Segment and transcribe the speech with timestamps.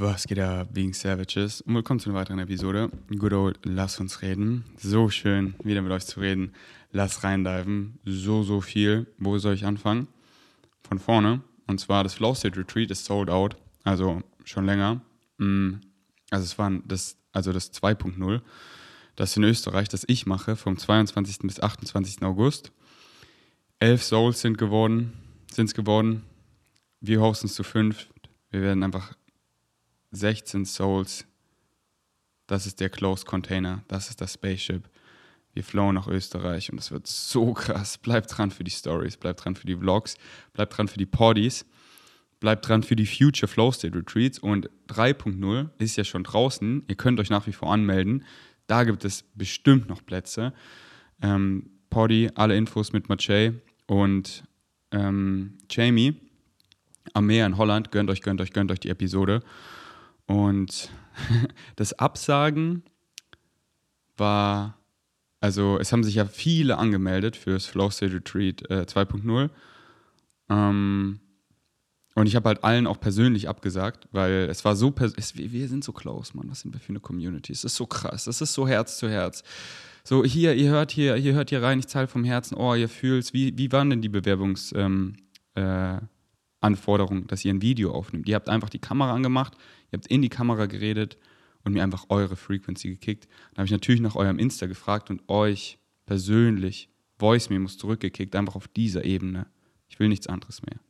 [0.00, 1.60] Was geht da wegen Savages?
[1.60, 2.88] Und willkommen zu einer weiteren Episode.
[3.18, 4.62] Good old Lass uns reden.
[4.76, 6.52] So schön, wieder mit euch zu reden.
[6.92, 7.98] Lass reindiven.
[8.04, 9.08] So, so viel.
[9.18, 10.06] Wo soll ich anfangen?
[10.82, 11.42] Von vorne.
[11.66, 13.56] Und zwar das Flow State Retreat ist sold out.
[13.82, 15.00] Also schon länger.
[15.38, 15.80] Mm,
[16.30, 18.40] also es waren das, also das 2.0.
[19.16, 21.38] Das in Österreich, das ich mache, vom 22.
[21.38, 22.22] bis 28.
[22.22, 22.70] August.
[23.80, 25.14] Elf Souls sind geworden,
[25.50, 26.22] sind es geworden.
[27.00, 28.06] Wir hosten es zu fünf.
[28.52, 29.16] Wir werden einfach
[30.10, 31.26] 16 Souls.
[32.46, 33.84] Das ist der Closed Container.
[33.88, 34.88] Das ist das Spaceship.
[35.54, 37.98] Wir flowen nach Österreich und es wird so krass.
[37.98, 40.16] Bleibt dran für die Stories, bleibt dran für die Vlogs,
[40.52, 41.66] bleibt dran für die Poddies,
[42.40, 46.84] bleibt dran für die Future Flow State Retreats und 3.0 ist ja schon draußen.
[46.86, 48.24] Ihr könnt euch nach wie vor anmelden.
[48.66, 50.52] Da gibt es bestimmt noch Plätze.
[51.22, 53.54] Ähm, Poddy, alle Infos mit Maciej
[53.86, 54.44] und
[54.92, 56.14] ähm, Jamie
[57.14, 57.90] am Meer in Holland.
[57.90, 59.42] Gönnt euch, gönnt euch, gönnt euch die Episode.
[60.28, 60.90] Und
[61.76, 62.84] das Absagen
[64.16, 64.78] war,
[65.40, 69.50] also es haben sich ja viele angemeldet fürs Flow State Retreat äh, 2.0.
[70.50, 71.20] Ähm,
[72.14, 75.84] und ich habe halt allen auch persönlich abgesagt, weil es war so, es, wir sind
[75.84, 77.52] so close, Mann, was sind wir für eine Community?
[77.52, 79.44] Es ist so krass, es ist so Herz zu Herz.
[80.02, 82.88] So, hier, ihr hört hier, ihr hört hier rein, ich zahle vom Herzen, oh, ihr
[82.88, 83.34] fühlt's.
[83.34, 85.16] Wie, wie waren denn die Bewerbungsanforderungen,
[85.54, 86.00] ähm, äh,
[86.60, 88.28] dass ihr ein Video aufnimmt?
[88.28, 89.54] Ihr habt einfach die Kamera angemacht,
[89.90, 91.18] ihr habt in die Kamera geredet
[91.64, 93.28] und mir einfach eure Frequency gekickt.
[93.50, 98.54] Dann habe ich natürlich nach eurem Insta gefragt und euch persönlich Voice Memos zurückgekickt, einfach
[98.54, 99.46] auf dieser Ebene.
[99.88, 100.80] Ich will nichts anderes mehr.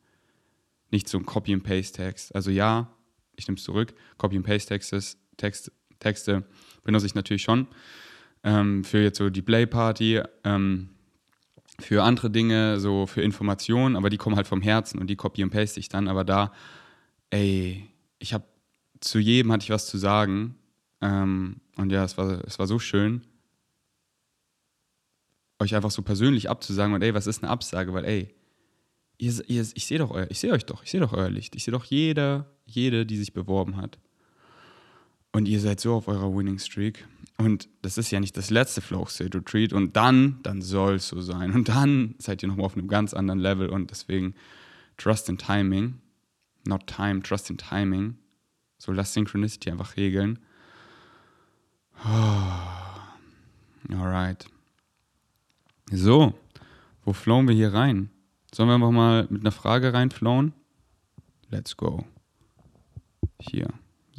[0.91, 2.35] Nicht so ein Copy and Paste Text.
[2.35, 2.95] Also ja,
[3.37, 3.95] ich nehme es zurück.
[4.17, 6.45] Copy and Paste Textes, Text, Texte
[6.83, 7.67] benutze ich natürlich schon
[8.45, 10.23] ähm, für jetzt so die Play Party.
[10.45, 10.91] Ähm,
[11.81, 15.43] für andere Dinge, so für Informationen, aber die kommen halt vom Herzen und die copy
[15.43, 16.09] and paste ich dann.
[16.09, 16.53] Aber da,
[17.31, 18.45] ey, ich habe
[19.01, 20.57] zu jedem hatte ich was zu sagen.
[21.01, 23.23] Ähm, und ja, es war, es war so schön,
[25.61, 27.93] euch einfach so persönlich abzusagen und ey, was ist eine Absage?
[27.93, 28.35] Weil, ey,
[29.19, 31.55] ihr, ihr, ich sehe doch euer, ich sehe euch doch, ich sehe doch euer Licht.
[31.57, 33.99] Ich sehe doch jeder, jede, die sich beworben hat.
[35.33, 37.07] Und ihr seid so auf eurer Winning Streak.
[37.37, 39.73] Und das ist ja nicht das letzte Flow State Retreat.
[39.73, 41.53] Und dann, dann soll es so sein.
[41.53, 43.69] Und dann seid ihr nochmal auf einem ganz anderen Level.
[43.69, 44.35] Und deswegen
[44.97, 46.01] Trust in Timing.
[46.67, 48.17] Not Time, Trust in Timing.
[48.79, 50.39] So lass Synchronicity einfach regeln.
[52.05, 53.95] Oh.
[53.95, 54.47] Alright.
[55.91, 56.35] So,
[57.05, 58.11] wo flowen wir hier rein?
[58.53, 60.53] Sollen wir einfach mal mit einer Frage reinflowen?
[61.51, 62.05] Let's go.
[63.41, 63.69] Hier.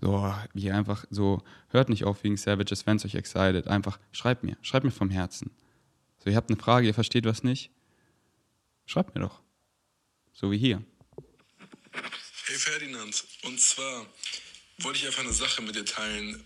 [0.02, 3.68] So, wie einfach so, hört nicht auf wegen Savages, wenn es euch excited.
[3.68, 5.52] Einfach schreibt mir, schreibt mir vom Herzen.
[6.24, 7.70] So, ihr habt eine Frage, ihr versteht was nicht.
[8.86, 9.42] Schreibt mir doch.
[10.34, 10.82] So wie hier.
[12.46, 14.06] Hey Ferdinand, und zwar,
[14.80, 16.44] wollte ich einfach eine Sache mit dir teilen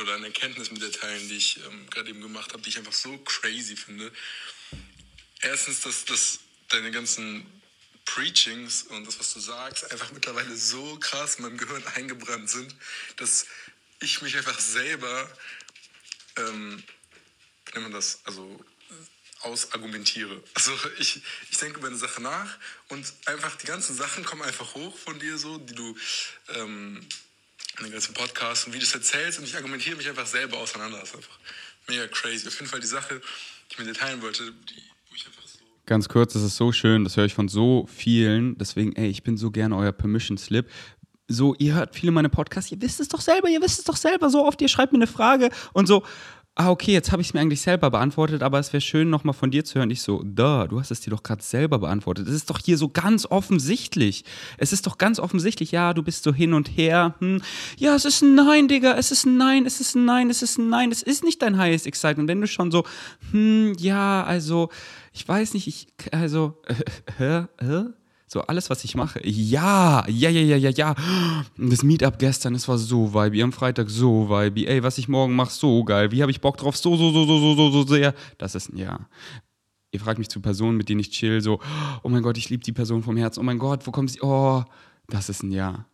[0.00, 2.78] oder eine Erkenntnis mit dir teilen, die ich ähm, gerade eben gemacht habe, die ich
[2.78, 4.12] einfach so crazy finde.
[5.40, 7.44] Erstens, dass, dass deine ganzen
[8.04, 12.74] Preachings und das, was du sagst, einfach mittlerweile so krass in meinem Gehirn eingebrannt sind,
[13.16, 13.46] dass
[14.00, 15.30] ich mich einfach selber,
[16.36, 16.82] ähm,
[17.72, 18.64] wie man das, also
[19.40, 20.42] ausargumentiere.
[20.54, 21.20] Also ich,
[21.50, 25.18] ich denke über eine Sache nach und einfach die ganzen Sachen kommen einfach hoch von
[25.18, 25.96] dir so, die du
[26.48, 27.06] ähm,
[27.78, 30.98] in den ganzen Podcasts und es erzählst und ich argumentiere mich einfach selber auseinander.
[30.98, 31.38] Das ist einfach
[31.86, 32.46] mega crazy.
[32.46, 35.42] Auf jeden Fall die Sache, die ich mit dir teilen wollte, die, wo ich einfach
[35.42, 35.58] so...
[35.86, 38.56] Ganz kurz, das ist so schön, das höre ich von so vielen.
[38.56, 40.70] Deswegen, ey, ich bin so gerne euer Permission Slip.
[41.28, 43.96] So, ihr hört viele meine Podcasts, ihr wisst es doch selber, ihr wisst es doch
[43.96, 46.02] selber, so oft, ihr schreibt mir eine Frage und so,
[46.56, 49.34] ah, okay, jetzt habe ich es mir eigentlich selber beantwortet, aber es wäre schön, nochmal
[49.34, 49.90] von dir zu hören.
[49.90, 52.28] Ich so, da, du hast es dir doch gerade selber beantwortet.
[52.28, 54.24] Es ist doch hier so ganz offensichtlich.
[54.56, 57.14] Es ist doch ganz offensichtlich, ja, du bist so hin und her.
[57.18, 57.42] Hm.
[57.76, 60.42] Ja, es ist ein Nein, Digga, es ist ein Nein, es ist ein Nein, es
[60.42, 62.28] ist ein Nein, es ist nicht dein highest excitement.
[62.28, 62.84] Wenn du schon so,
[63.32, 64.70] hm, ja, also,
[65.12, 66.62] ich weiß nicht, ich, also,
[67.18, 67.84] äh, äh, äh?
[68.34, 69.20] So alles, was ich mache.
[69.24, 70.96] Ja, ja, ja, ja, ja, ja.
[71.56, 73.40] Das Meetup gestern, es war so vibey.
[73.44, 74.66] Am Freitag so vibey.
[74.66, 76.10] Ey, was ich morgen mache, so geil.
[76.10, 76.76] Wie habe ich Bock drauf?
[76.76, 78.12] So, so, so, so, so, so, so sehr.
[78.38, 79.08] Das ist ein Ja.
[79.92, 81.60] Ihr fragt mich zu Personen, mit denen ich chill, so,
[82.02, 83.38] oh mein Gott, ich liebe die Person vom Herzen.
[83.38, 84.20] Oh mein Gott, wo kommt sie?
[84.20, 84.64] Oh,
[85.06, 85.86] das ist ein Ja.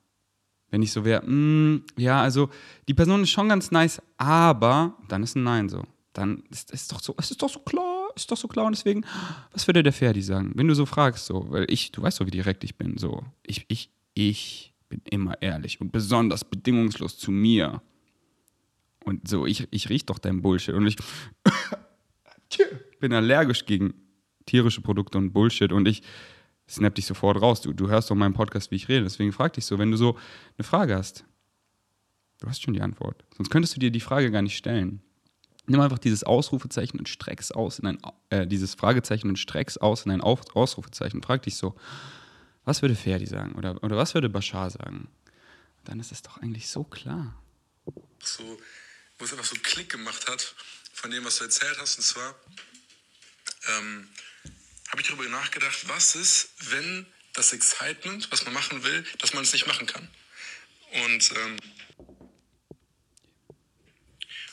[0.70, 2.48] Wenn ich so wäre, mm, ja, also
[2.88, 5.82] die Person ist schon ganz nice, aber dann ist ein Nein so.
[6.14, 8.76] Dann ist es doch so, es ist doch so klar ist doch so klar und
[8.76, 9.04] deswegen,
[9.52, 10.52] was würde der Ferdi sagen?
[10.54, 13.24] Wenn du so fragst, so, weil ich, du weißt so, wie direkt ich bin, so,
[13.46, 17.82] ich, ich, ich bin immer ehrlich und besonders bedingungslos zu mir.
[19.04, 20.96] Und so, ich, ich riech doch dein Bullshit und ich
[23.00, 23.94] bin allergisch gegen
[24.46, 26.02] tierische Produkte und Bullshit und ich
[26.68, 27.62] snap dich sofort raus.
[27.62, 29.04] Du, du hörst doch meinen Podcast, wie ich rede.
[29.04, 30.18] Deswegen frag dich so, wenn du so
[30.56, 31.24] eine Frage hast,
[32.40, 33.22] Du hast schon die Antwort.
[33.36, 35.02] Sonst könntest du dir die Frage gar nicht stellen.
[35.70, 37.98] Nimm einfach dieses Ausrufezeichen und streck's aus in ein,
[38.30, 41.22] äh, dieses Fragezeichen und streck's aus in ein Auf Ausrufezeichen.
[41.22, 41.76] Frag dich so,
[42.64, 45.06] was würde Ferdi sagen oder, oder was würde Bashar sagen?
[45.84, 47.40] Dann ist es doch eigentlich so klar.
[48.18, 48.42] So,
[49.16, 50.56] wo es einfach so Klick gemacht hat
[50.92, 51.98] von dem, was du erzählt hast.
[51.98, 52.34] Und zwar
[53.68, 54.08] ähm,
[54.88, 59.44] habe ich darüber nachgedacht, was ist, wenn das Excitement, was man machen will, dass man
[59.44, 60.08] es nicht machen kann.
[61.04, 61.56] Und, ähm,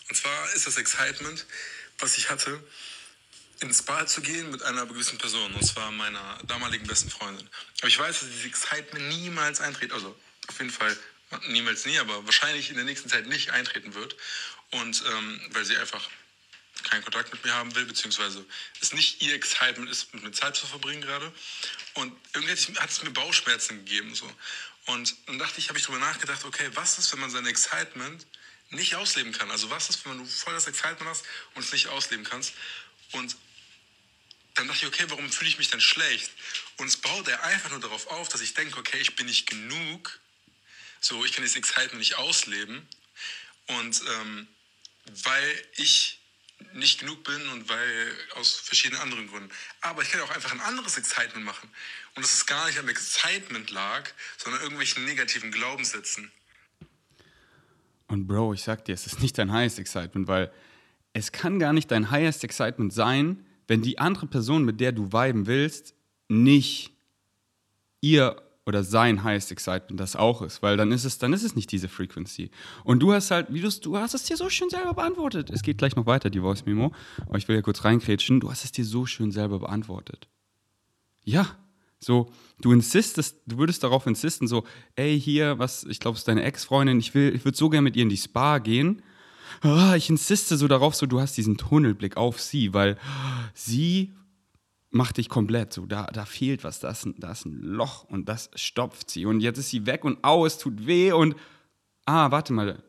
[0.09, 1.45] und zwar ist das Excitement,
[1.99, 2.61] was ich hatte,
[3.59, 7.49] ins Bad zu gehen mit einer gewissen Person, und zwar meiner damaligen besten Freundin.
[7.79, 10.15] Aber ich weiß, dass dieses Excitement niemals eintritt, also
[10.47, 10.95] auf jeden Fall
[11.47, 14.15] niemals nie, aber wahrscheinlich in der nächsten Zeit nicht eintreten wird.
[14.71, 16.07] Und ähm, weil sie einfach
[16.83, 18.45] keinen Kontakt mit mir haben will, beziehungsweise
[18.81, 21.31] es nicht ihr Excitement ist, mit mir Zeit zu verbringen gerade.
[21.95, 24.13] Und irgendwie hat es mir Bauchschmerzen gegeben.
[24.13, 24.31] So.
[24.85, 28.25] Und dann dachte ich, habe ich darüber nachgedacht, okay, was ist, wenn man sein Excitement
[28.69, 29.49] nicht ausleben kann?
[29.51, 31.25] Also was ist, wenn du voll das Excitement hast
[31.55, 32.53] und es nicht ausleben kannst?
[33.11, 33.35] Und
[34.55, 36.31] dann dachte ich, okay, warum fühle ich mich dann schlecht?
[36.77, 39.47] Und es baut er einfach nur darauf auf, dass ich denke, okay, ich bin nicht
[39.47, 40.19] genug.
[40.99, 42.87] So, ich kann dieses Excitement nicht ausleben.
[43.67, 44.47] Und ähm,
[45.23, 46.19] weil ich
[46.73, 49.53] nicht genug bin und weil aus verschiedenen anderen Gründen.
[49.81, 51.69] Aber ich kann auch einfach ein anderes Excitement machen.
[52.15, 56.31] Und dass es gar nicht am Excitement lag, sondern irgendwelchen negativen Glaubenssätzen.
[58.07, 60.51] Und Bro, ich sag dir, es ist nicht dein highest excitement, weil
[61.13, 65.11] es kann gar nicht dein highest excitement sein, wenn die andere Person, mit der du
[65.11, 65.93] viben willst,
[66.29, 66.93] nicht
[68.01, 71.55] ihr oder sein Highest Excitement das auch ist, weil dann ist es, dann ist es
[71.55, 72.51] nicht diese Frequency.
[72.83, 75.49] Und du hast halt, wie du du hast es dir so schön selber beantwortet.
[75.49, 76.93] Es geht gleich noch weiter, die Voice Memo.
[77.25, 78.41] Aber ich will ja kurz reinkrätschen.
[78.41, 80.27] Du hast es dir so schön selber beantwortet.
[81.23, 81.57] Ja,
[81.99, 84.63] so, du insistest, du würdest darauf insisten, so,
[84.95, 87.95] ey, hier, was, ich glaube, es ist deine Ex-Freundin, ich ich würde so gerne mit
[87.95, 89.01] ihr in die Spa gehen.
[89.61, 92.97] Ah, ich insiste so darauf, so, du hast diesen Tunnelblick auf sie, weil
[93.53, 94.13] sie
[94.89, 98.03] macht dich komplett so, da, da fehlt was, da ist, ein, da ist ein Loch
[98.05, 101.35] und das stopft sie und jetzt ist sie weg und au, es tut weh und
[102.05, 102.83] ah, warte mal,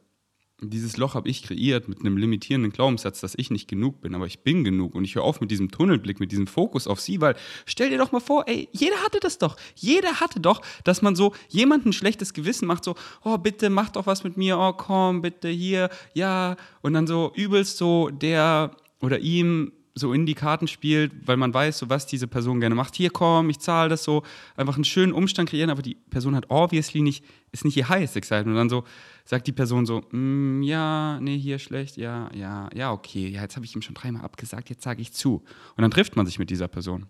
[0.61, 4.27] dieses Loch habe ich kreiert mit einem limitierenden Glaubenssatz, dass ich nicht genug bin, aber
[4.27, 4.95] ich bin genug.
[4.95, 7.99] Und ich höre auf mit diesem Tunnelblick, mit diesem Fokus auf sie, weil stell dir
[7.99, 11.91] doch mal vor, ey, jeder hatte das doch, jeder hatte doch, dass man so jemandem
[11.91, 15.49] ein schlechtes Gewissen macht, so, oh bitte mach doch was mit mir, oh komm, bitte
[15.49, 16.57] hier, ja.
[16.83, 21.53] Und dann so übelst so der oder ihm so in die Karten spielt, weil man
[21.53, 22.95] weiß, so was diese Person gerne macht.
[22.95, 24.23] Hier komm, ich zahle das so,
[24.57, 28.17] einfach einen schönen Umstand kreieren, aber die Person hat obviously nicht, ist nicht ihr highest
[28.17, 28.49] excitement.
[28.49, 28.85] Und dann so
[29.25, 33.57] sagt die Person so, mm, ja, nee, hier schlecht, ja, ja, ja, okay, ja, jetzt
[33.57, 35.43] habe ich ihm schon dreimal abgesagt, jetzt sage ich zu.
[35.77, 37.07] Und dann trifft man sich mit dieser Person.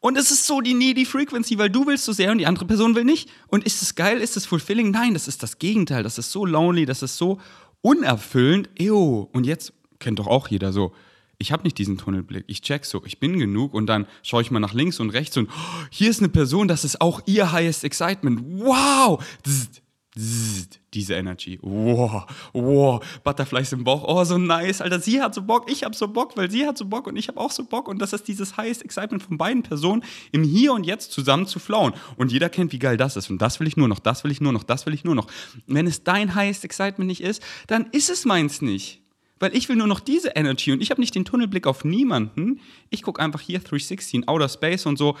[0.00, 2.66] Und es ist so die needy Frequency, weil du willst so sehr und die andere
[2.66, 3.28] Person will nicht.
[3.48, 4.20] Und ist es geil?
[4.20, 4.90] Ist es fulfilling?
[4.90, 6.02] Nein, das ist das Gegenteil.
[6.02, 7.40] Das ist so lonely, das ist so
[7.80, 8.68] unerfüllend.
[8.78, 9.28] Ew.
[9.32, 10.92] Und jetzt kennt doch auch jeder so.
[11.38, 12.44] Ich habe nicht diesen Tunnelblick.
[12.46, 15.36] Ich check so, ich bin genug und dann schaue ich mal nach links und rechts
[15.36, 18.40] und oh, hier ist eine Person, das ist auch ihr highest excitement.
[18.42, 19.22] Wow!
[19.44, 19.82] Zzz,
[20.18, 21.58] zzz, diese Energy.
[21.60, 24.02] Wow, wow, Butterflies im Bauch.
[24.06, 24.98] Oh, so nice, Alter.
[24.98, 27.28] Sie hat so Bock, ich habe so Bock, weil sie hat so Bock und ich
[27.28, 27.86] habe auch so Bock.
[27.86, 30.02] Und das ist dieses highest excitement von beiden Personen
[30.32, 31.92] im Hier und Jetzt zusammen zu flowen.
[32.16, 33.28] Und jeder kennt, wie geil das ist.
[33.28, 35.14] Und das will ich nur noch, das will ich nur noch, das will ich nur
[35.14, 35.26] noch.
[35.66, 39.02] wenn es dein highest excitement nicht ist, dann ist es meins nicht.
[39.38, 42.60] Weil ich will nur noch diese Energy und ich habe nicht den Tunnelblick auf niemanden.
[42.90, 45.16] Ich gucke einfach hier 316, Outer Space und so.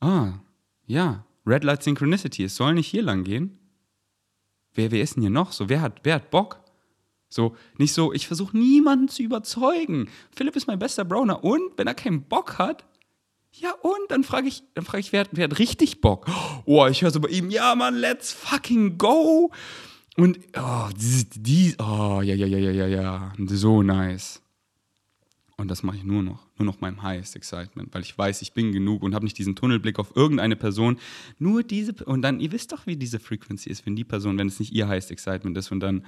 [0.00, 0.34] Ah,
[0.86, 3.58] ja, Red Light Synchronicity, es soll nicht hier lang gehen.
[4.74, 5.52] Wer, wer ist denn hier noch?
[5.52, 6.60] So, wer hat, wer hat Bock?
[7.28, 10.08] So, nicht so, ich versuche niemanden zu überzeugen.
[10.34, 12.84] Philipp ist mein bester Browner und wenn er keinen Bock hat,
[13.52, 14.10] ja und?
[14.10, 16.26] Dann frage ich, dann frage ich, wer, wer hat richtig Bock?
[16.64, 19.50] Oh, ich höre so bei ihm, ja Mann, let's fucking go.
[20.18, 24.42] Und oh, die, oh, ja, ja, ja, ja, ja, ja, so nice.
[25.56, 28.52] Und das mache ich nur noch, nur noch meinem highest excitement, weil ich weiß, ich
[28.52, 30.98] bin genug und habe nicht diesen Tunnelblick auf irgendeine Person.
[31.38, 34.48] Nur diese, und dann, ihr wisst doch, wie diese Frequency ist, wenn die Person, wenn
[34.48, 36.04] es nicht ihr highest excitement ist und dann,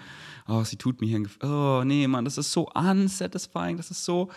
[0.49, 4.29] oh, sie tut mir hier, oh, nee, Mann, das ist so unsatisfying, das ist so,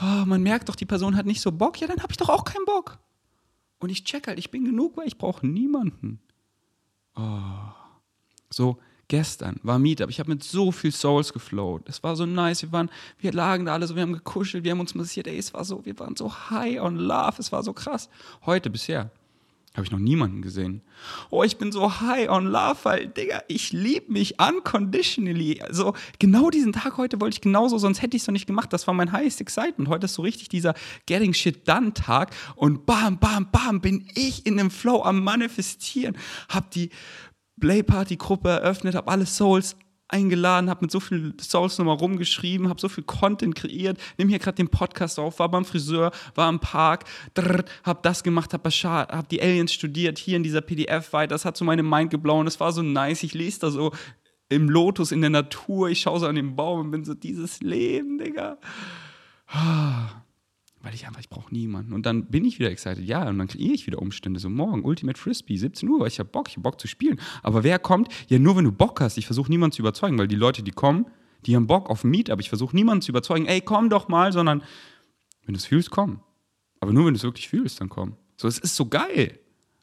[0.00, 2.30] oh, man merkt doch, die Person hat nicht so Bock, ja, dann habe ich doch
[2.30, 2.98] auch keinen Bock.
[3.80, 6.20] Und ich check halt, ich bin genug, weil ich brauche niemanden.
[7.16, 7.70] Oh,
[8.48, 8.78] so,
[9.14, 10.10] gestern war Meetup.
[10.10, 11.88] Ich habe mit so viel Souls geflowt.
[11.88, 12.62] Es war so nice.
[12.62, 12.90] Wir waren,
[13.20, 15.28] wir lagen da alle so, wir haben gekuschelt, wir haben uns massiert.
[15.28, 17.34] Ey, es war so, wir waren so high on love.
[17.38, 18.08] Es war so krass.
[18.44, 19.12] Heute bisher
[19.74, 20.82] habe ich noch niemanden gesehen.
[21.30, 25.62] Oh, ich bin so high on love, weil, Digga, ich liebe mich unconditionally.
[25.62, 28.72] Also, genau diesen Tag heute wollte ich genauso, sonst hätte ich es noch nicht gemacht.
[28.72, 29.88] Das war mein highest excitement.
[29.88, 30.74] Heute ist so richtig dieser
[31.06, 36.16] Getting Shit Done Tag und bam, bam, bam, bin ich in dem Flow am Manifestieren.
[36.48, 36.90] Hab die
[37.60, 39.76] Play-Party-Gruppe eröffnet, habe alle Souls
[40.08, 44.38] eingeladen, habe mit so viel Souls nochmal rumgeschrieben, habe so viel Content kreiert, nehme hier
[44.38, 47.04] gerade den Podcast auf, war beim Friseur, war im Park,
[47.36, 51.56] habe das gemacht, habe hab die Aliens studiert, hier in dieser PDF weiter, das hat
[51.56, 53.92] so meine Mind geblauen, das war so nice, ich lese da so
[54.48, 57.60] im Lotus in der Natur, ich schaue so an den Baum und bin so, dieses
[57.60, 58.58] Leben, Digga.
[60.84, 61.94] Weil ich einfach, ich brauche niemanden.
[61.94, 64.38] Und dann bin ich wieder excited, ja, und dann kreiere ich wieder Umstände.
[64.38, 67.18] So morgen, Ultimate Frisbee, 17 Uhr, weil ich habe Bock, ich habe Bock zu spielen.
[67.42, 68.12] Aber wer kommt?
[68.28, 69.16] Ja, nur wenn du Bock hast.
[69.16, 71.06] Ich versuche niemanden zu überzeugen, weil die Leute, die kommen,
[71.46, 74.32] die haben Bock auf Meet, aber ich versuche niemanden zu überzeugen, ey, komm doch mal,
[74.32, 74.62] sondern
[75.46, 76.20] wenn du es fühlst, komm.
[76.80, 78.16] Aber nur wenn du es wirklich fühlst, dann komm.
[78.36, 79.38] So, es ist so geil.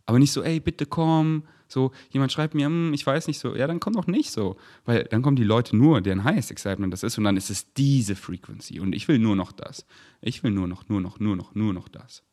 [0.05, 3.55] Aber nicht so, ey, bitte komm, so, jemand schreibt mir, hm, ich weiß nicht so,
[3.55, 4.60] ja, dann kommt doch nicht so.
[4.86, 7.74] Weil dann kommen die Leute nur, deren Highest Excitement das ist und dann ist es
[7.74, 8.79] diese Frequency.
[8.79, 9.86] Und ich will nur noch das.
[10.22, 12.24] Ich will nur noch, nur noch, nur noch, nur noch das.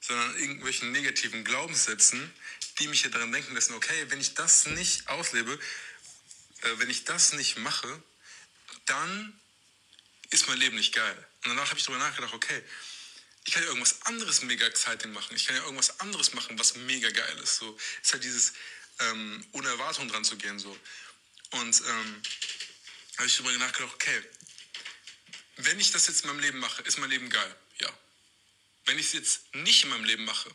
[0.00, 2.20] Sondern irgendwelchen negativen Glaubenssätzen,
[2.78, 5.58] die mich ja daran denken lassen, okay, wenn ich das nicht auslebe, äh,
[6.78, 7.88] wenn ich das nicht mache,
[8.86, 9.32] dann
[10.30, 11.26] ist mein Leben nicht geil.
[11.44, 12.62] Und danach habe ich darüber nachgedacht, okay,
[13.44, 15.34] ich kann ja irgendwas anderes mega exciting machen.
[15.36, 17.56] Ich kann ja irgendwas anderes machen, was mega geil ist.
[17.56, 18.52] So ist halt dieses
[19.00, 20.76] ähm, ohne Erwartung dran zu gehen so.
[21.50, 22.22] Und ähm,
[23.18, 24.22] habe ich darüber nachgedacht, okay,
[25.56, 27.56] wenn ich das jetzt in meinem Leben mache, ist mein Leben geil.
[27.78, 27.92] Ja.
[28.86, 30.50] Wenn ich es jetzt nicht in meinem Leben mache,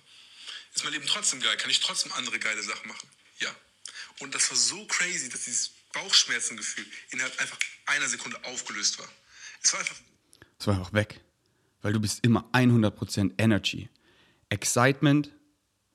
[0.73, 1.57] ist mein Leben trotzdem geil.
[1.57, 3.09] Kann ich trotzdem andere geile Sachen machen.
[3.39, 3.53] Ja.
[4.19, 9.11] Und das war so crazy, dass dieses Bauchschmerzengefühl innerhalb einfach einer Sekunde aufgelöst war.
[9.61, 9.95] Es war einfach.
[10.59, 11.19] Es war einfach weg
[11.87, 13.87] weil du bist immer 100% Energy.
[14.49, 15.33] Excitement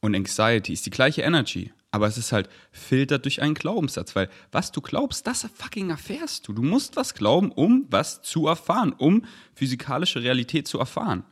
[0.01, 4.31] und Anxiety ist die gleiche Energy, aber es ist halt filtert durch einen Glaubenssatz, weil
[4.53, 6.55] was du glaubst, das fucking erfährst du.
[6.55, 11.25] Du musst was glauben, um was zu erfahren, um physikalische Realität zu erfahren.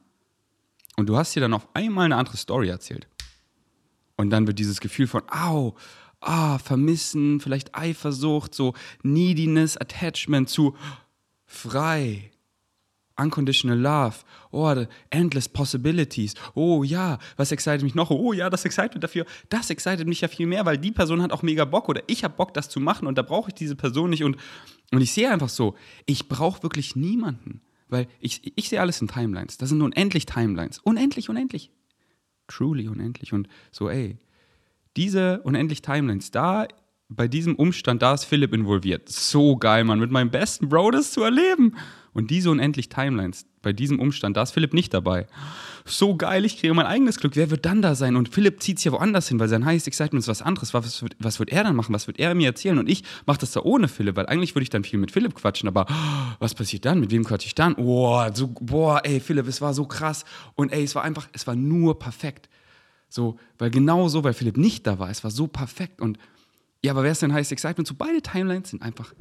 [0.97, 3.09] Und du hast dir dann auf einmal eine andere Story erzählt.
[4.19, 5.75] Und dann wird dieses Gefühl von, au,
[6.21, 10.77] ah, vermissen, vielleicht Eifersucht, so Neediness, Attachment zu
[11.47, 12.30] frei,
[13.21, 14.17] Unconditional Love.
[14.51, 16.35] Oh, endless possibilities.
[16.55, 18.11] Oh ja, was excited mich noch?
[18.11, 19.27] Oh ja, das excited dafür.
[19.49, 22.25] Das excited mich ja viel mehr, weil die Person hat auch mega Bock oder ich
[22.25, 24.25] habe Bock, das zu machen und da brauche ich diese Person nicht.
[24.25, 24.37] Und,
[24.91, 25.75] und ich sehe einfach so,
[26.07, 27.61] ich brauche wirklich niemanden.
[27.89, 29.59] Weil ich, ich sehe alles in Timelines.
[29.59, 30.79] Das sind unendlich Timelines.
[30.79, 31.71] Unendlich, unendlich.
[32.47, 33.33] Truly unendlich.
[33.33, 34.19] Und so, ey,
[34.97, 36.69] diese unendlich Timelines, da
[37.09, 39.09] bei diesem Umstand, da ist Philipp involviert.
[39.09, 41.77] So geil, Mann, mit meinem besten Bro das zu erleben.
[42.13, 45.27] Und diese unendlich Timelines, bei diesem Umstand, da ist Philipp nicht dabei.
[45.85, 47.37] So geil, ich kriege mein eigenes Glück.
[47.37, 48.17] Wer wird dann da sein?
[48.17, 50.75] Und Philipp zieht es ja woanders hin, weil sein Highest Excitement ist was anderes.
[50.75, 51.95] Was wird, was wird er dann machen?
[51.95, 52.79] Was wird er mir erzählen?
[52.79, 55.35] Und ich mache das da ohne Philipp, weil eigentlich würde ich dann viel mit Philipp
[55.35, 55.69] quatschen.
[55.69, 55.87] Aber
[56.39, 57.01] was passiert dann?
[57.01, 57.77] Mit wem quatsche ich dann?
[57.77, 60.25] Boah, so, boah, ey, Philipp, es war so krass.
[60.55, 62.49] Und ey, es war einfach, es war nur perfekt.
[63.09, 66.01] So, weil genau so, weil Philipp nicht da war, es war so perfekt.
[66.01, 66.19] Und
[66.83, 67.87] ja, aber wer ist denn Highest Excitement?
[67.87, 69.13] So beide Timelines sind einfach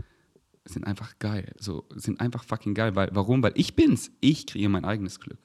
[0.73, 1.53] sind einfach geil.
[1.59, 2.95] So, sind einfach fucking geil.
[2.95, 3.43] Weil, warum?
[3.43, 4.11] Weil ich bin's.
[4.21, 5.39] Ich kreiere mein eigenes Glück.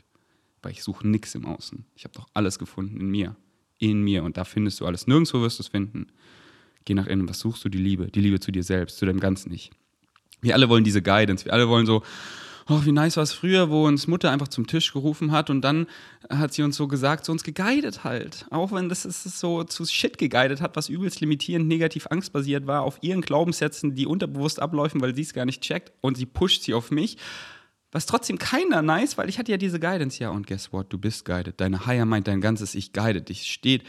[0.63, 1.85] Weil ich suche nichts im Außen.
[1.95, 3.37] Ich habe doch alles gefunden in mir.
[3.79, 4.25] In mir.
[4.25, 5.07] Und da findest du alles.
[5.07, 6.07] Nirgendwo wirst du es finden.
[6.85, 7.29] Geh nach innen.
[7.29, 7.69] Was suchst du?
[7.69, 8.07] Die Liebe.
[8.09, 9.73] Die Liebe zu dir selbst, zu deinem Ganzen nicht.
[10.41, 11.45] Wir alle wollen diese Guidance.
[11.45, 12.03] Wir alle wollen so,
[12.69, 15.63] oh, wie nice war es früher, wo uns Mutter einfach zum Tisch gerufen hat und
[15.63, 15.87] dann
[16.31, 18.47] hat sie uns so gesagt, so uns geguidet halt.
[18.51, 22.83] Auch wenn das ist so zu Shit geguidet hat, was übelst limitierend, negativ angstbasiert war,
[22.83, 26.63] auf ihren Glaubenssätzen, die unterbewusst abläufen, weil sie es gar nicht checkt und sie pusht
[26.63, 27.19] sie auf mich.
[27.93, 30.99] Was trotzdem keiner nice, weil ich hatte ja diese Guidance, ja, und guess what, du
[30.99, 31.61] bist guided.
[31.61, 33.85] Deine Higher Mind, dein ganzes Ich guided dich, steht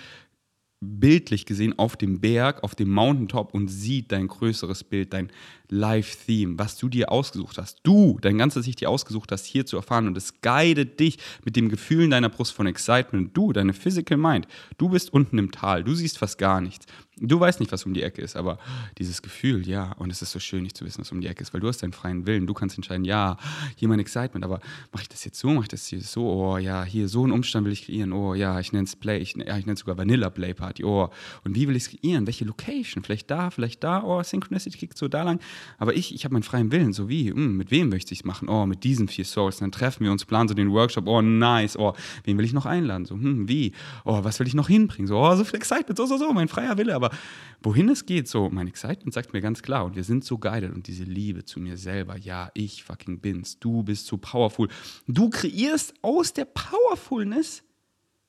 [0.86, 5.30] bildlich gesehen auf dem Berg, auf dem Mountaintop und sieht dein größeres Bild, dein
[5.70, 7.80] Live-Theme, was du dir ausgesucht hast.
[7.84, 10.08] Du, dein ganzes Sich dir ausgesucht hast, hier zu erfahren.
[10.08, 13.36] Und es guidet dich mit dem Gefühl in deiner Brust von Excitement.
[13.36, 16.86] Du, deine Physical Mind, du bist unten im Tal, du siehst fast gar nichts.
[17.22, 18.58] Du weißt nicht, was um die Ecke ist, aber
[18.98, 21.44] dieses Gefühl, ja, und es ist so schön, nicht zu wissen, was um die Ecke
[21.44, 22.46] ist, weil du hast deinen freien Willen.
[22.46, 23.38] Du kannst entscheiden, ja,
[23.78, 24.60] hier mein Excitement, aber
[24.92, 27.32] mache ich das jetzt so, mache ich das hier so, oh ja, hier so einen
[27.32, 29.80] Umstand will ich kreieren, oh ja, ich nenne es Play, ich, ja, ich nenne es
[29.80, 31.10] sogar Vanilla Play Party, oh,
[31.46, 32.28] und wie will ich es kreieren?
[32.28, 33.02] Welche Location?
[33.02, 35.40] Vielleicht da, vielleicht da, oh, Synchronicity kickt so da lang.
[35.78, 38.26] Aber ich, ich habe meinen freien Willen, so wie, hm, mit wem möchte ich es
[38.26, 38.50] machen?
[38.50, 39.60] Oh, mit diesen vier Souls.
[39.60, 41.94] Dann treffen wir uns, planen so den Workshop, oh, nice, oh,
[42.26, 43.06] wen will ich noch einladen?
[43.06, 43.72] So, hm, wie?
[44.04, 45.08] Oh, was will ich noch hinbringen?
[45.08, 47.18] So, oh, so viel Excitement, so, so, so, mein freier Wille, aber
[47.62, 50.74] wohin es geht, so, mein Excitement sagt mir ganz klar, und wir sind so guided
[50.74, 54.70] und diese Liebe zu mir selber, ja, ich fucking bin's, du bist so powerful.
[55.08, 57.64] Du kreierst aus der Powerfulness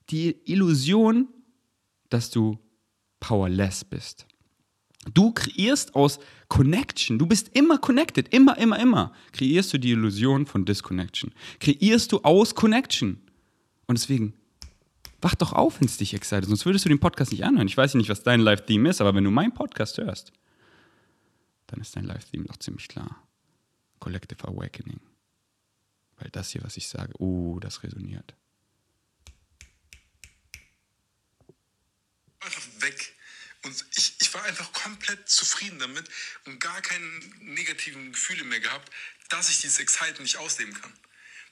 [0.09, 1.27] die Illusion,
[2.09, 2.57] dass du
[3.19, 4.25] powerless bist.
[5.13, 6.19] Du kreierst aus
[6.49, 11.31] Connection, du bist immer connected, immer, immer, immer, kreierst du die Illusion von Disconnection.
[11.59, 13.21] Kreierst du aus Connection.
[13.85, 14.33] Und deswegen
[15.21, 16.45] wach doch auf, wenn es dich excited.
[16.45, 17.67] Sonst würdest du den Podcast nicht anhören.
[17.67, 20.31] Ich weiß nicht, was dein Live-Theme ist, aber wenn du meinen Podcast hörst,
[21.67, 23.27] dann ist dein Live-Theme doch ziemlich klar.
[23.99, 24.99] Collective Awakening.
[26.17, 28.35] Weil das hier, was ich sage, oh, das resoniert.
[32.39, 33.13] Einfach weg.
[33.63, 36.07] Und ich, ich war einfach komplett zufrieden damit
[36.45, 37.05] und gar keine
[37.39, 38.91] negativen Gefühle mehr gehabt,
[39.29, 40.93] dass ich dieses Excitement nicht ausleben kann.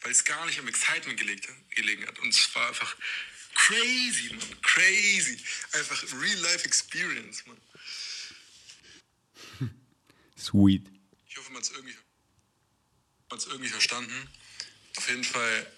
[0.01, 2.19] Weil es gar nicht am Excitement gelegen hat.
[2.19, 2.95] Und es war einfach
[3.55, 4.61] crazy, man.
[4.61, 5.37] Crazy.
[5.73, 7.57] Einfach Real-Life-Experience, man.
[10.37, 10.87] Sweet.
[11.27, 11.95] Ich hoffe, man hat es irgendwie,
[13.29, 14.29] man's irgendwie verstanden.
[14.97, 15.71] Auf jeden Fall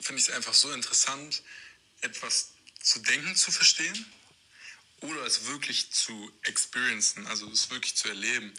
[0.00, 1.42] finde ich es einfach so interessant,
[2.00, 4.06] etwas zu denken, zu verstehen
[5.00, 8.52] oder es wirklich zu experiencen, also es wirklich zu erleben.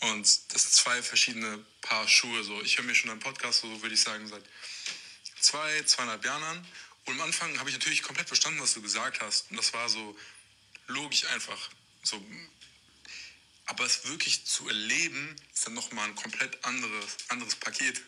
[0.00, 2.42] Und das sind zwei verschiedene Paar Schuhe.
[2.44, 2.60] So.
[2.62, 4.42] Ich höre mir schon einen Podcast, so würde ich sagen, seit
[5.40, 6.66] zwei, zweieinhalb Jahren an.
[7.04, 9.50] Und am Anfang habe ich natürlich komplett verstanden, was du gesagt hast.
[9.50, 10.16] Und das war so
[10.86, 11.70] logisch einfach.
[12.02, 12.24] So.
[13.66, 18.00] Aber es wirklich zu erleben, ist dann nochmal ein komplett anderes, anderes Paket.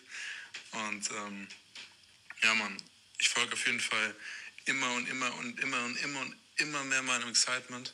[0.73, 1.49] Und ähm,
[2.43, 2.77] ja, Mann,
[3.19, 4.15] ich folge auf jeden Fall
[4.67, 7.93] immer und immer und immer und immer und immer mehr meinem Excitement.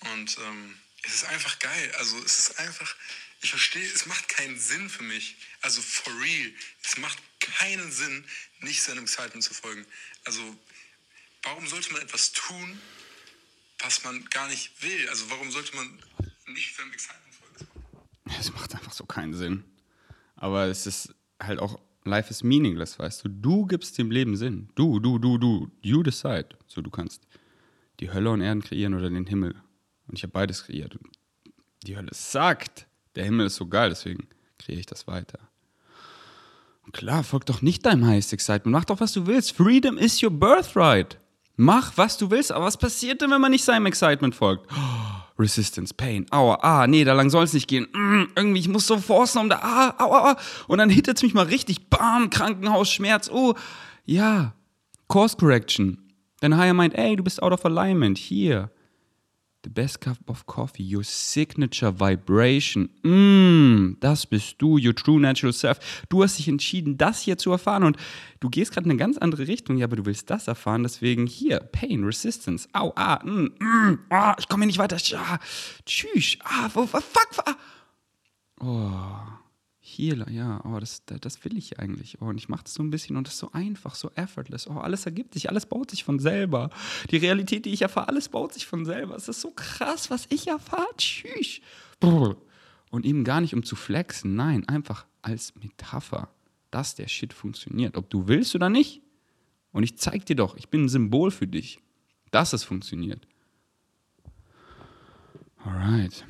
[0.00, 1.94] Und ähm, es ist einfach geil.
[1.98, 2.94] Also es ist einfach,
[3.40, 5.36] ich verstehe, es macht keinen Sinn für mich.
[5.62, 6.52] Also for real,
[6.82, 8.28] es macht keinen Sinn,
[8.60, 9.86] nicht seinem Excitement zu folgen.
[10.26, 10.42] Also
[11.42, 12.78] warum sollte man etwas tun,
[13.78, 15.08] was man gar nicht will?
[15.08, 15.86] Also warum sollte man
[16.48, 18.36] nicht seinem Excitement folgen?
[18.38, 19.64] Es macht einfach so keinen Sinn.
[20.34, 23.28] Aber es ist halt auch, life is meaningless, weißt du.
[23.28, 24.68] Du gibst dem Leben Sinn.
[24.74, 25.70] Du, du, du, du.
[25.80, 26.48] You decide.
[26.66, 27.26] So, du kannst
[28.00, 29.54] die Hölle und Erden kreieren oder den Himmel.
[30.08, 30.98] Und ich habe beides kreiert.
[31.84, 34.28] Die Hölle sagt, der Himmel ist so geil, deswegen
[34.58, 35.38] kreiere ich das weiter.
[36.92, 38.72] Klar, folg doch nicht deinem Highest Excitement.
[38.72, 39.52] Mach doch, was du willst.
[39.56, 41.18] Freedom is your birthright.
[41.56, 42.52] Mach, was du willst.
[42.52, 44.70] Aber was passiert denn, wenn man nicht seinem Excitement folgt?
[44.72, 47.86] Oh, Resistance, Pain, aua, ah, nee, da lang soll es nicht gehen.
[47.92, 50.36] Mm, irgendwie, ich muss so forcen, um da, ah, aua, aua.
[50.66, 53.54] Und dann hittet es mich mal richtig, bam, Krankenhaus, Schmerz, oh,
[54.06, 54.54] ja,
[55.08, 55.98] Course Correction.
[56.40, 58.18] Dein Higher meint, ey, du bist out of alignment.
[58.18, 58.70] Hier.
[59.66, 62.88] The best cup of coffee, your signature vibration.
[63.02, 65.80] Mm, das bist du, your true natural self.
[66.08, 67.96] Du hast dich entschieden, das hier zu erfahren und
[68.38, 71.26] du gehst gerade in eine ganz andere Richtung, ja, aber du willst das erfahren, deswegen
[71.26, 75.40] hier, Pain, Resistance, au, ah, mm, mm, ah, ich komme hier nicht weiter, ah,
[75.84, 77.56] tschüss, ah, fuck, fuck,
[78.60, 78.86] oh.
[79.86, 82.20] Healer, ja, oh, das, das will ich eigentlich.
[82.20, 84.66] Oh, und ich mache das so ein bisschen und das ist so einfach, so effortless.
[84.66, 86.70] Oh, alles ergibt sich, alles baut sich von selber.
[87.12, 89.14] Die Realität, die ich erfahre, alles baut sich von selber.
[89.14, 90.88] Es ist so krass, was ich erfahre.
[90.98, 91.60] Tschüss.
[92.00, 96.30] Und eben gar nicht, um zu flexen, nein, einfach als Metapher,
[96.72, 97.96] dass der Shit funktioniert.
[97.96, 99.02] Ob du willst oder nicht.
[99.70, 101.78] Und ich zeig dir doch, ich bin ein Symbol für dich,
[102.32, 103.26] dass es funktioniert.
[105.64, 106.24] Alright.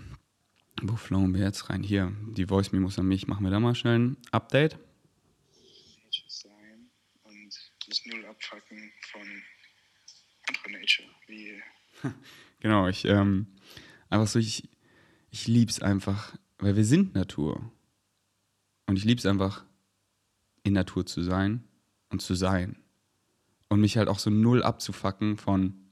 [0.83, 1.83] Wo flowen wir jetzt rein?
[1.83, 3.27] Hier, die Voice Memos an mich.
[3.27, 4.79] Machen wir da mal schnell ein Update.
[7.25, 7.55] und
[7.89, 9.23] das Null abfacken von
[10.49, 11.09] anderer Nature.
[11.27, 11.63] Wie
[12.61, 13.47] genau, ich, ähm,
[14.11, 14.69] einfach so, ich,
[15.31, 17.73] ich lieb's einfach, weil wir sind Natur.
[18.87, 19.65] Und ich lieb's einfach,
[20.63, 21.65] in Natur zu sein
[22.11, 22.77] und zu sein.
[23.69, 25.86] Und mich halt auch so null abzufacken von,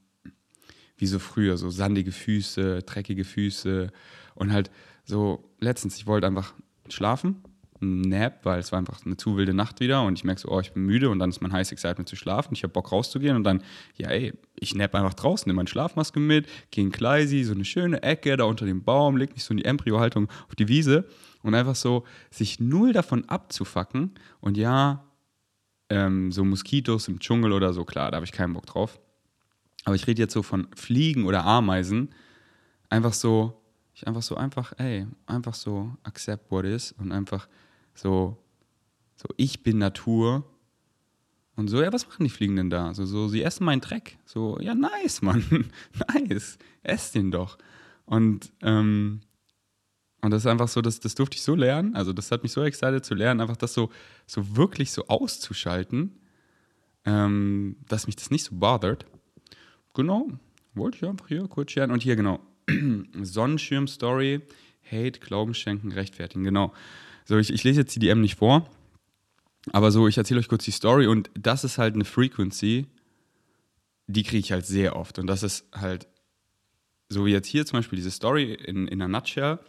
[0.97, 3.91] wie so früher, so sandige Füße, dreckige Füße,
[4.35, 4.69] und halt
[5.05, 6.53] so, letztens, ich wollte einfach
[6.89, 7.41] schlafen,
[7.81, 10.03] ein Nap, weil es war einfach eine zu wilde Nacht wieder.
[10.03, 11.09] Und ich merke so, oh, ich bin müde.
[11.09, 12.53] Und dann ist mein heiß Excitement zu schlafen.
[12.53, 13.35] Ich habe Bock rauszugehen.
[13.35, 13.61] Und dann,
[13.97, 17.65] ja, ey, ich nap einfach draußen, nehme meine Schlafmaske mit, gehe in Kleisi, so eine
[17.65, 21.05] schöne Ecke da unter dem Baum, leg mich so in die Embryo-Haltung auf die Wiese.
[21.43, 24.11] Und einfach so sich null davon abzufacken.
[24.39, 25.05] Und ja,
[25.89, 28.99] ähm, so Moskitos im Dschungel oder so, klar, da habe ich keinen Bock drauf.
[29.85, 32.09] Aber ich rede jetzt so von Fliegen oder Ameisen,
[32.89, 33.61] einfach so
[33.95, 37.47] ich einfach so einfach, ey, einfach so accept what is und einfach
[37.93, 38.37] so,
[39.15, 40.43] so ich bin Natur.
[41.55, 42.93] Und so, ja, was machen die Fliegenden da?
[42.93, 44.17] So, so, sie essen meinen Dreck.
[44.25, 45.69] So, ja, nice, Mann.
[46.13, 46.57] nice.
[46.83, 47.57] Ess den doch.
[48.05, 49.21] Und, ähm,
[50.21, 51.95] und das ist einfach so, das, das durfte ich so lernen.
[51.95, 53.89] Also, das hat mich so excited zu lernen, einfach das so,
[54.27, 56.19] so wirklich so auszuschalten,
[57.05, 59.05] ähm, dass mich das nicht so bothert.
[59.95, 60.27] Genau.
[60.75, 61.91] Wollte ich einfach hier kurz scheren.
[61.91, 62.39] Und hier, genau.
[63.21, 64.41] Sonnenschirm-Story,
[64.91, 66.43] Hate, Glauben schenken, rechtfertigen.
[66.43, 66.73] Genau.
[67.25, 68.69] So, ich, ich lese jetzt die DM nicht vor,
[69.71, 72.85] aber so, ich erzähle euch kurz die Story und das ist halt eine Frequency,
[74.07, 75.17] die kriege ich halt sehr oft.
[75.17, 76.07] Und das ist halt,
[77.09, 79.59] so wie jetzt hier zum Beispiel diese Story in, in einer Nutshell.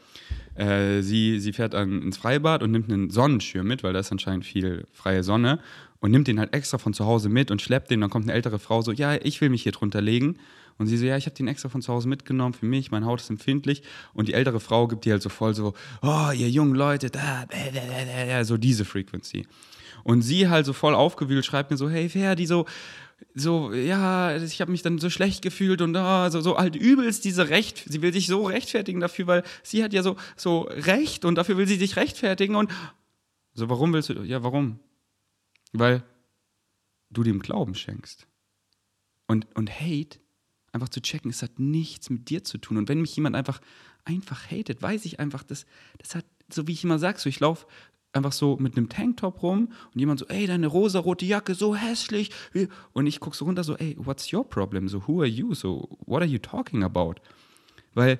[0.55, 4.13] Äh, sie, sie fährt an, ins Freibad und nimmt einen Sonnenschirm mit, weil da ist
[4.13, 5.61] anscheinend viel freie Sonne.
[6.01, 8.01] Und nimmt den halt extra von zu Hause mit und schleppt den.
[8.01, 10.39] Dann kommt eine ältere Frau so, ja, ich will mich hier drunter legen.
[10.79, 13.07] Und sie so, ja, ich habe den extra von zu Hause mitgenommen für mich, meine
[13.07, 13.83] Haut ist empfindlich.
[14.13, 17.47] Und die ältere Frau gibt die halt so voll so, oh, ihr jungen Leute, da,
[17.47, 19.47] da, da, da, so diese Frequency.
[20.05, 22.67] Und sie halt so voll aufgewühlt schreibt mir so, hey Ferdi, so,
[23.35, 27.25] so, ja, ich habe mich dann so schlecht gefühlt und oh, so, so halt übelst
[27.25, 31.25] diese Recht, sie will sich so rechtfertigen dafür, weil sie hat ja so, so Recht
[31.25, 32.71] und dafür will sie sich rechtfertigen und
[33.55, 34.79] so, warum willst du, ja, warum?
[35.79, 36.03] Weil
[37.11, 38.27] du dem Glauben schenkst.
[39.27, 40.19] Und, und Hate,
[40.73, 42.77] einfach zu checken, es hat nichts mit dir zu tun.
[42.77, 43.61] Und wenn mich jemand einfach,
[44.05, 45.67] einfach hatet, weiß ich einfach, das,
[45.99, 47.67] das hat, so wie ich immer sage, so ich laufe
[48.13, 52.31] einfach so mit einem Tanktop rum und jemand so, ey, deine rosarote Jacke, so hässlich.
[52.93, 54.89] Und ich gucke so runter, so, ey, what's your problem?
[54.89, 55.55] So, who are you?
[55.55, 57.17] So, what are you talking about?
[57.95, 58.19] Weil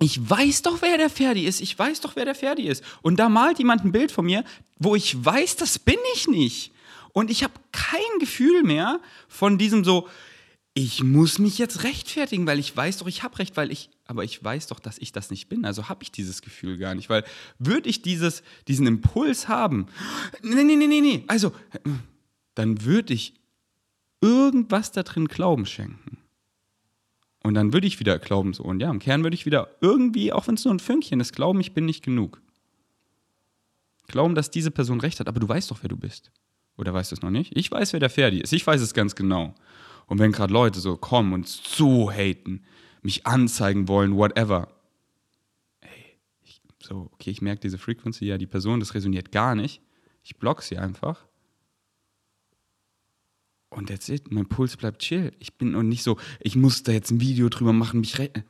[0.00, 1.60] ich weiß doch, wer der Ferdi ist.
[1.60, 2.84] Ich weiß doch, wer der Ferdi ist.
[3.02, 4.44] Und da malt jemand ein Bild von mir,
[4.78, 6.72] wo ich weiß, das bin ich nicht.
[7.12, 10.08] Und ich habe kein Gefühl mehr von diesem so,
[10.74, 14.22] ich muss mich jetzt rechtfertigen, weil ich weiß doch, ich habe recht, weil ich, aber
[14.22, 15.64] ich weiß doch, dass ich das nicht bin.
[15.64, 17.24] Also habe ich dieses Gefühl gar nicht, weil
[17.58, 19.86] würde ich dieses, diesen Impuls haben,
[20.42, 21.52] nee, nee, nee, nee, nee, also,
[22.54, 23.34] dann würde ich
[24.20, 26.17] irgendwas da drin Glauben schenken.
[27.48, 30.34] Und dann würde ich wieder glauben, so, und ja, im Kern würde ich wieder irgendwie,
[30.34, 32.42] auch wenn es nur ein Fünkchen ist, glauben, ich bin nicht genug.
[34.06, 36.30] Glauben, dass diese Person recht hat, aber du weißt doch, wer du bist.
[36.76, 37.56] Oder weißt du es noch nicht?
[37.56, 38.52] Ich weiß, wer der Ferdi ist.
[38.52, 39.54] Ich weiß es ganz genau.
[40.04, 42.64] Und wenn gerade Leute so kommen und so haten,
[43.00, 44.68] mich anzeigen wollen, whatever.
[45.80, 49.80] Ey, ich, so, okay, ich merke diese Frequency, ja, die Person, das resoniert gar nicht.
[50.22, 51.24] Ich block sie einfach.
[53.70, 54.30] Und that's it.
[54.32, 55.32] Mein Puls bleibt chill.
[55.38, 58.44] Ich bin und nicht so, ich muss da jetzt ein Video drüber machen, mich retten.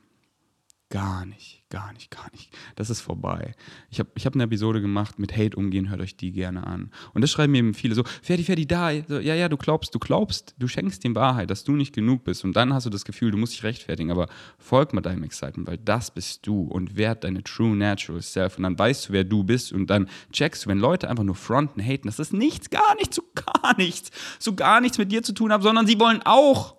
[0.91, 2.51] Gar nicht, gar nicht, gar nicht.
[2.75, 3.53] Das ist vorbei.
[3.91, 6.89] Ich habe ich hab eine Episode gemacht mit Hate umgehen, hört euch die gerne an.
[7.13, 8.89] Und das schreiben mir eben viele so, Ferdi, Ferdi, da.
[9.07, 12.23] So, ja, ja, du glaubst, du glaubst, du schenkst dem Wahrheit, dass du nicht genug
[12.23, 12.43] bist.
[12.43, 14.09] Und dann hast du das Gefühl, du musst dich rechtfertigen.
[14.09, 18.57] Aber folg mal deinem Excitement, weil das bist du und werd deine true natural self.
[18.57, 19.71] Und dann weißt du, wer du bist.
[19.71, 23.15] Und dann checkst du, wenn Leute einfach nur fronten, haten, dass das nichts, gar nichts,
[23.15, 26.78] so gar nichts, so gar nichts mit dir zu tun hat, sondern sie wollen auch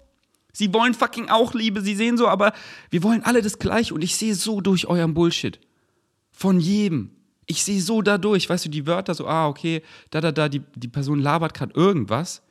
[0.52, 2.52] Sie wollen fucking auch Liebe, sie sehen so, aber
[2.90, 5.60] wir wollen alle das Gleiche und ich sehe so durch euren Bullshit.
[6.30, 7.10] Von jedem.
[7.46, 10.62] Ich sehe so dadurch, weißt du, die Wörter so, ah, okay, da, da, da, die,
[10.76, 12.42] die Person labert gerade irgendwas.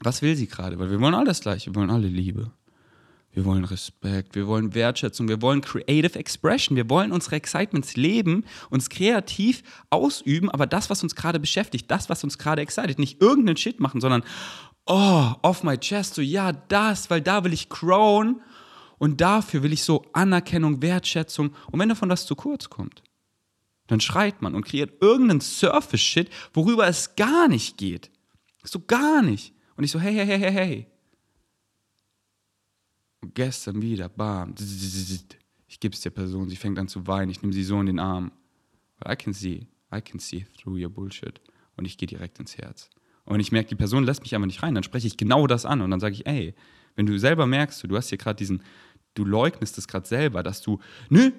[0.00, 0.78] Was will sie gerade?
[0.78, 2.52] Weil wir wollen alle das Gleiche, wir wollen alle Liebe.
[3.36, 8.46] Wir wollen Respekt, wir wollen Wertschätzung, wir wollen Creative Expression, wir wollen unsere Excitements leben,
[8.70, 13.20] uns kreativ ausüben, aber das, was uns gerade beschäftigt, das, was uns gerade excited, nicht
[13.20, 14.22] irgendeinen Shit machen, sondern,
[14.86, 18.40] oh, off my chest, so ja, das, weil da will ich crown
[18.98, 21.54] und dafür will ich so Anerkennung, Wertschätzung.
[21.70, 23.02] Und wenn davon was zu kurz kommt,
[23.88, 28.10] dann schreit man und kreiert irgendeinen Surface-Shit, worüber es gar nicht geht.
[28.64, 29.54] So gar nicht.
[29.76, 30.86] Und ich so, hey, hey, hey, hey, hey.
[33.20, 34.54] Und gestern wieder, bam.
[35.68, 37.98] Ich gebe der Person, sie fängt an zu weinen, ich nehme sie so in den
[37.98, 38.32] Arm.
[39.06, 41.40] I can see, I can see through your bullshit.
[41.76, 42.88] Und ich gehe direkt ins Herz
[43.26, 45.66] und ich merke, die Person lässt mich aber nicht rein, dann spreche ich genau das
[45.66, 46.54] an und dann sage ich, ey,
[46.94, 48.62] wenn du selber merkst, du hast hier gerade diesen,
[49.14, 51.30] du leugnest es gerade selber, dass du, nö,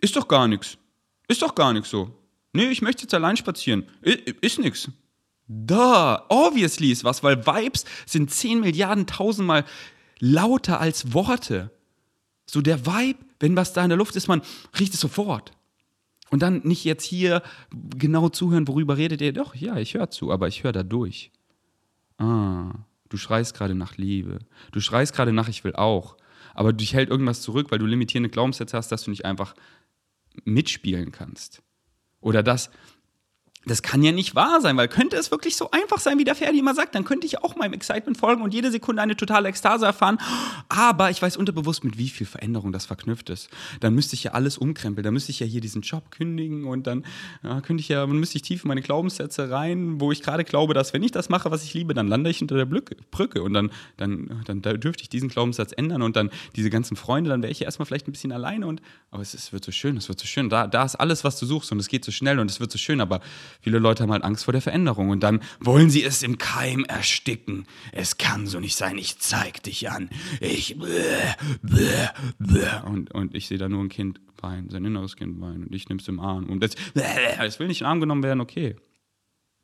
[0.00, 0.78] ist doch gar nichts,
[1.26, 2.16] ist doch gar nichts so.
[2.52, 3.84] Nee, ich möchte jetzt allein spazieren.
[4.00, 4.88] Ist nix.
[5.46, 9.64] Da, obviously ist was, weil Vibes sind 10 Milliarden tausendmal
[10.18, 11.70] lauter als Worte.
[12.46, 14.42] So der Vibe, wenn was da in der Luft ist, man
[14.78, 15.52] riecht es sofort.
[16.30, 19.32] Und dann nicht jetzt hier genau zuhören, worüber redet ihr.
[19.32, 21.30] Doch, ja, ich höre zu, aber ich höre da durch.
[22.18, 22.72] Ah,
[23.08, 24.40] du schreist gerade nach Liebe.
[24.72, 26.16] Du schreist gerade nach, ich will auch.
[26.54, 29.54] Aber dich hält irgendwas zurück, weil du limitierende Glaubenssätze hast, dass du nicht einfach
[30.44, 31.62] mitspielen kannst.
[32.20, 32.70] Oder dass,
[33.66, 36.36] das kann ja nicht wahr sein, weil könnte es wirklich so einfach sein, wie der
[36.36, 39.48] Ferdi immer sagt, dann könnte ich auch meinem Excitement folgen und jede Sekunde eine totale
[39.48, 40.18] Ekstase erfahren.
[40.68, 43.50] Aber ich weiß unterbewusst, mit wie viel Veränderung das verknüpft ist.
[43.80, 46.86] Dann müsste ich ja alles umkrempeln, dann müsste ich ja hier diesen Job kündigen und
[46.86, 47.04] dann
[47.42, 50.44] ja, könnte ich ja, dann müsste ich tief in meine Glaubenssätze rein, wo ich gerade
[50.44, 53.42] glaube, dass wenn ich das mache, was ich liebe, dann lande ich unter der Brücke
[53.42, 57.30] und dann, dann, dann, dann dürfte ich diesen Glaubenssatz ändern und dann diese ganzen Freunde,
[57.30, 59.72] dann wäre ich ja erstmal vielleicht ein bisschen alleine und aber es, es wird so
[59.72, 60.48] schön, es wird so schön.
[60.48, 62.70] Da, da ist alles, was du suchst und es geht so schnell und es wird
[62.70, 63.20] so schön, aber
[63.60, 66.84] Viele Leute haben halt Angst vor der Veränderung und dann wollen sie es im Keim
[66.84, 67.66] ersticken.
[67.92, 70.10] Es kann so nicht sein, ich zeig dich an.
[70.40, 70.76] Ich.
[72.86, 75.88] Und, und ich sehe da nur ein Kind weinen, sein inneres Kind weinen und ich
[75.88, 76.46] nehme es im Arm.
[76.46, 78.76] Und das, es will nicht in den Arm genommen werden, okay.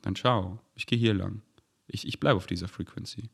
[0.03, 1.43] Dann ciao, ich gehe hier lang.
[1.87, 3.31] Ich, ich bleibe auf dieser Frequency.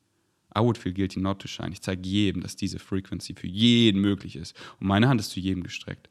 [0.56, 1.72] I would feel guilty not to shine.
[1.72, 4.56] Ich zeige jedem, dass diese Frequency für jeden möglich ist.
[4.80, 6.08] Und meine Hand ist zu jedem gestreckt.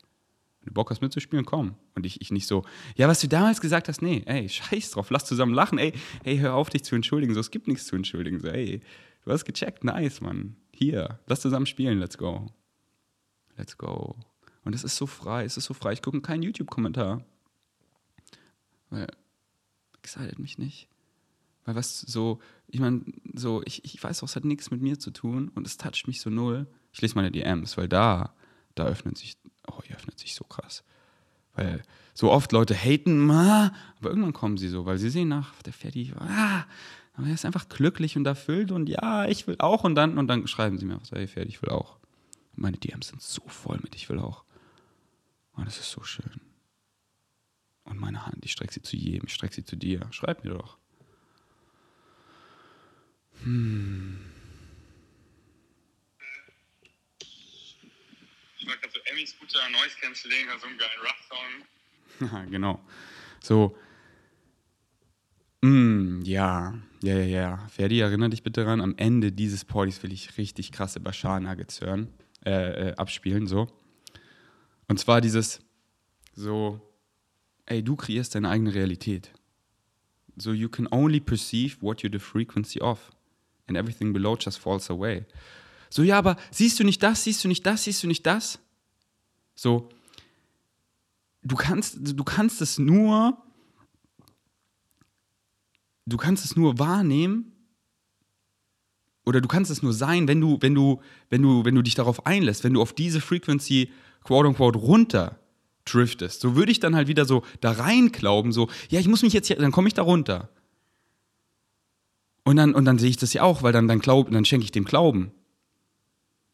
[0.67, 1.75] Du Bock hast mitzuspielen, komm.
[1.95, 2.63] Und ich, ich nicht so,
[2.95, 6.37] ja, was du damals gesagt hast, nee, ey, scheiß drauf, lass zusammen lachen, ey, hey,
[6.37, 8.81] hör auf, dich zu entschuldigen, so, es gibt nichts zu entschuldigen, so, ey,
[9.23, 12.51] du hast gecheckt, nice, Mann, hier, lass zusammen spielen, let's go.
[13.57, 14.15] Let's go.
[14.63, 17.23] Und es ist so frei, es ist so frei, ich gucke keinen YouTube-Kommentar.
[18.89, 19.07] Weil,
[20.03, 20.89] excited mich nicht.
[21.65, 23.01] Weil was so, ich meine,
[23.33, 26.07] so, ich, ich weiß auch, es hat nichts mit mir zu tun und es toucht
[26.07, 26.67] mich so null.
[26.93, 28.33] Ich lese meine DMs, weil da,
[28.75, 30.83] da öffnet sich, oh, hier öffnet sich so krass.
[31.55, 31.81] Weil
[32.13, 36.13] so oft Leute haten, aber irgendwann kommen sie so, weil sie sehen nach, der Ferdi,
[36.19, 36.65] ah,
[37.13, 40.27] aber er ist einfach glücklich und erfüllt und ja, ich will auch und dann, und
[40.27, 41.97] dann schreiben sie mir einfach, hey Ferdi, ich will auch.
[42.55, 44.43] Meine DMs sind so voll mit, ich will auch.
[45.53, 46.41] Und das ist so schön.
[47.83, 50.07] Und meine Hand, ich strecke sie zu jedem, ich strecke sie zu dir.
[50.11, 50.77] Schreib mir doch.
[53.43, 54.19] Hm.
[58.67, 62.47] Mag gerade so Emmy Scooter, Noise Cancelling, so einen geilen Rough-Song.
[62.51, 62.81] Genau.
[63.41, 63.77] So.
[65.61, 67.67] Mm, ja, ja, ja, ja.
[67.69, 71.79] Ferdi, erinnere dich bitte daran, am Ende dieses Partys will ich richtig krasse Bashar Nuggets
[71.81, 72.13] hören,
[72.45, 73.67] äh, äh, abspielen, so.
[74.87, 75.59] Und zwar dieses,
[76.33, 76.81] so,
[77.65, 79.31] ey, du kreierst deine eigene Realität.
[80.37, 83.11] So, you can only perceive what you're the frequency of.
[83.67, 85.25] And everything below just falls away.
[85.89, 88.59] So, ja, aber siehst du nicht das, siehst du nicht das, siehst du nicht das?
[89.55, 89.89] So,
[91.43, 93.37] du kannst, du kannst es nur,
[96.05, 97.51] du kannst es nur wahrnehmen
[99.25, 101.95] oder du kannst es nur sein, wenn du, wenn du, wenn du, wenn du dich
[101.95, 103.91] darauf einlässt, wenn du auf diese Frequency
[104.23, 105.39] quote unquote runter
[105.85, 106.41] driftest.
[106.41, 109.33] So würde ich dann halt wieder so da rein glauben, so, ja, ich muss mich
[109.33, 110.49] jetzt hier, dann komme ich da runter.
[112.43, 114.63] Und dann, und dann sehe ich das ja auch, weil dann, dann, glaub, dann schenke
[114.63, 115.31] ich dem Glauben.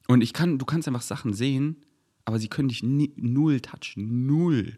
[0.08, 1.78] Und ich kann, du kannst einfach Sachen sehen,
[2.26, 4.26] aber sie können dich nie, null touchen.
[4.26, 4.78] Null.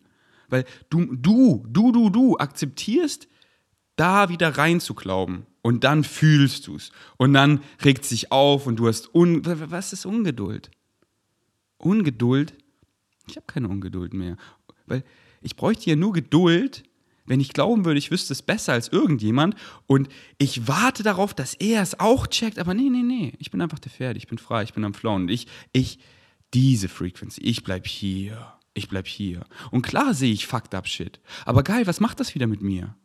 [0.50, 3.28] Weil du, du, du, du, du akzeptierst,
[3.96, 5.46] da wieder rein zu glauben.
[5.62, 6.92] Und dann fühlst du es.
[7.18, 10.70] Und dann regt sich auf und du hast Un was ist Ungeduld?
[11.78, 12.54] Ungeduld?
[13.28, 14.38] Ich habe keine Ungeduld mehr.
[14.86, 15.04] Weil
[15.42, 16.84] ich bräuchte ja nur Geduld,
[17.26, 19.56] wenn ich glauben würde, ich wüsste es besser als irgendjemand
[19.88, 23.62] und ich warte darauf, dass er es auch checkt, aber nee, nee, nee, ich bin
[23.62, 26.00] einfach der Pferd, ich bin frei, ich bin am Flown und ich, ich,
[26.54, 29.46] diese Frequency, ich bleib hier, ich bleib hier.
[29.72, 32.96] Und klar sehe ich fucked up Shit, aber geil, was macht das wieder mit mir?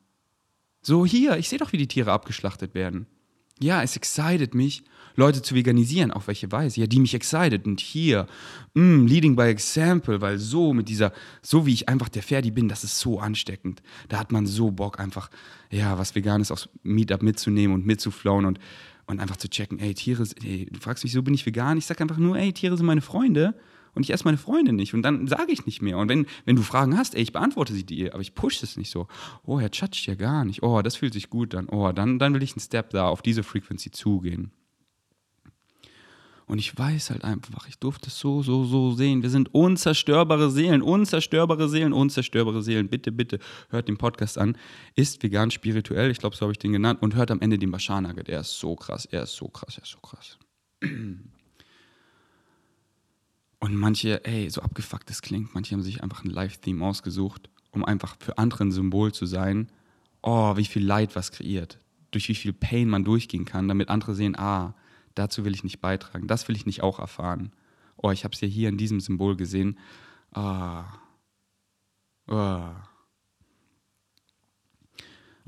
[0.83, 3.07] So hier, ich sehe doch, wie die Tiere abgeschlachtet werden.
[3.63, 4.83] Ja, es excited mich,
[5.17, 6.11] Leute zu veganisieren.
[6.11, 6.81] Auf welche Weise?
[6.81, 7.67] Ja, die mich excited.
[7.67, 8.27] Und hier,
[8.75, 12.69] mm, leading by example, weil so mit dieser, so wie ich einfach der Ferdi bin,
[12.69, 13.83] das ist so ansteckend.
[14.09, 15.31] Da hat man so Bock, einfach,
[15.71, 18.59] ja, was Veganes aufs Meetup mitzunehmen und mitzuflauen und,
[19.07, 21.77] und einfach zu checken, ey, Tiere, ey, du fragst mich, so bin ich vegan?
[21.77, 23.55] Ich sag einfach nur, ey, Tiere sind meine Freunde
[23.95, 25.99] und ich esse meine Freunde nicht und dann sage ich nicht mehr.
[25.99, 28.77] Und wenn, wenn du Fragen hast, ey, ich beantworte sie dir, aber ich push es
[28.77, 29.09] nicht so.
[29.45, 30.63] Oh, er chatscht ja gar nicht.
[30.63, 31.69] Oh, das fühlt sich gut an.
[31.69, 34.53] Oh, dann, dann will ich einen Step da auf diese Frequency zugehen.
[36.51, 39.23] Und ich weiß halt einfach, ich durfte es so, so, so sehen.
[39.23, 42.89] Wir sind unzerstörbare Seelen, unzerstörbare Seelen, unzerstörbare Seelen.
[42.89, 44.57] Bitte, bitte hört den Podcast an.
[44.97, 47.03] Ist vegan spirituell, ich glaube, so habe ich den genannt.
[47.03, 48.29] Und hört am Ende den Bashar Nugget.
[48.29, 50.39] Er ist so krass, er ist so krass, er ist so krass.
[53.61, 57.85] Und manche, ey, so abgefuckt das klingt, manche haben sich einfach ein Live-Theme ausgesucht, um
[57.85, 59.71] einfach für andere ein Symbol zu sein.
[60.23, 61.79] Oh, wie viel Leid was kreiert.
[62.11, 64.75] Durch wie viel Pain man durchgehen kann, damit andere sehen, ah,
[65.15, 67.53] dazu will ich nicht beitragen, das will ich nicht auch erfahren.
[67.97, 69.79] Oh, ich habe es ja hier in diesem Symbol gesehen.
[70.33, 70.85] Ah.
[72.29, 72.90] ah.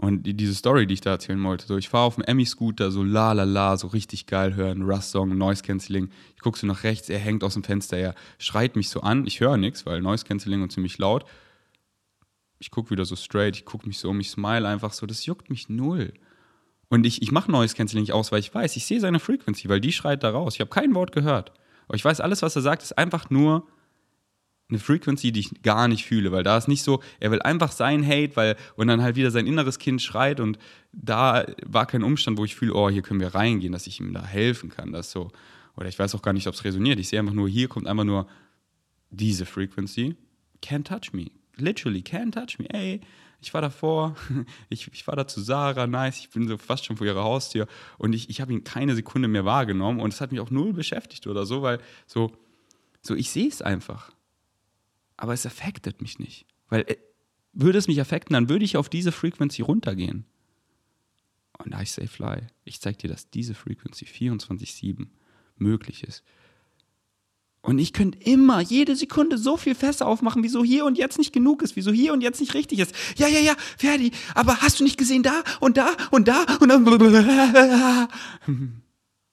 [0.03, 3.05] Und diese Story, die ich da erzählen wollte, so ich fahre auf dem Emmy-Scooter, so
[3.05, 6.11] la la la, so richtig geil hören, Rust-Song, Noise-Canceling.
[6.35, 9.25] Ich gucke so nach rechts, er hängt aus dem Fenster, er schreit mich so an.
[9.29, 11.25] Ich höre nichts, weil Noise-Canceling und ziemlich laut.
[12.59, 15.25] Ich gucke wieder so straight, ich gucke mich so um, ich smile einfach so, das
[15.25, 16.13] juckt mich null.
[16.89, 19.69] Und ich, ich mache Noise Cancelling nicht aus, weil ich weiß, ich sehe seine Frequency,
[19.69, 20.55] weil die schreit da raus.
[20.55, 21.53] Ich habe kein Wort gehört.
[21.87, 23.69] Aber ich weiß, alles, was er sagt, ist einfach nur
[24.73, 27.73] eine Frequency, die ich gar nicht fühle, weil da ist nicht so, er will einfach
[27.73, 30.59] sein Hate, weil und dann halt wieder sein inneres Kind schreit und
[30.93, 34.13] da war kein Umstand, wo ich fühle, oh, hier können wir reingehen, dass ich ihm
[34.13, 35.31] da helfen kann, das so
[35.77, 36.99] oder ich weiß auch gar nicht, ob es resoniert.
[36.99, 38.27] Ich sehe einfach nur, hier kommt einfach nur
[39.11, 40.17] diese Frequency,
[40.63, 42.69] can't touch me, literally can't touch me.
[42.71, 43.01] Ey,
[43.41, 44.17] ich war davor,
[44.69, 47.67] ich, ich war da zu Sarah, nice, ich bin so fast schon vor ihrer Haustür
[47.99, 50.73] und ich, ich habe ihn keine Sekunde mehr wahrgenommen und es hat mich auch null
[50.73, 52.33] beschäftigt oder so, weil so,
[53.03, 54.13] so ich sehe es einfach.
[55.23, 56.47] Aber es affectet mich nicht.
[56.69, 56.97] Weil äh,
[57.53, 60.25] würde es mich affekten, dann würde ich auf diese Frequency runtergehen.
[61.59, 62.49] Und I say fly.
[62.65, 65.07] Ich zeige dir, dass diese Frequency 24-7
[65.55, 66.25] möglich ist.
[67.61, 71.33] Und ich könnte immer, jede Sekunde so viel Fässer aufmachen, wieso hier und jetzt nicht
[71.33, 72.93] genug ist, wieso hier und jetzt nicht richtig ist.
[73.17, 76.69] Ja, ja, ja, Ferdi, aber hast du nicht gesehen da und da und da und
[76.69, 76.85] dann.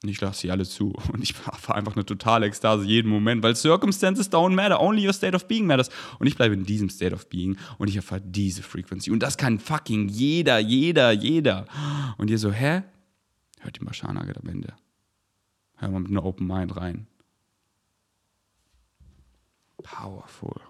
[0.03, 3.55] Ich lasse sie alle zu und ich war einfach eine totale Ekstase jeden Moment, weil
[3.55, 5.89] Circumstances don't matter, only your state of being matters.
[6.19, 9.11] Und ich bleibe in diesem state of being und ich erfahre diese Frequency.
[9.11, 11.67] Und das kann fucking jeder, jeder, jeder.
[12.17, 12.83] Und ihr so, hä?
[13.59, 14.73] Hört die Maschanage am Ende.
[15.75, 17.07] Hör mal mit einer Open Mind rein.
[19.83, 20.61] Powerful.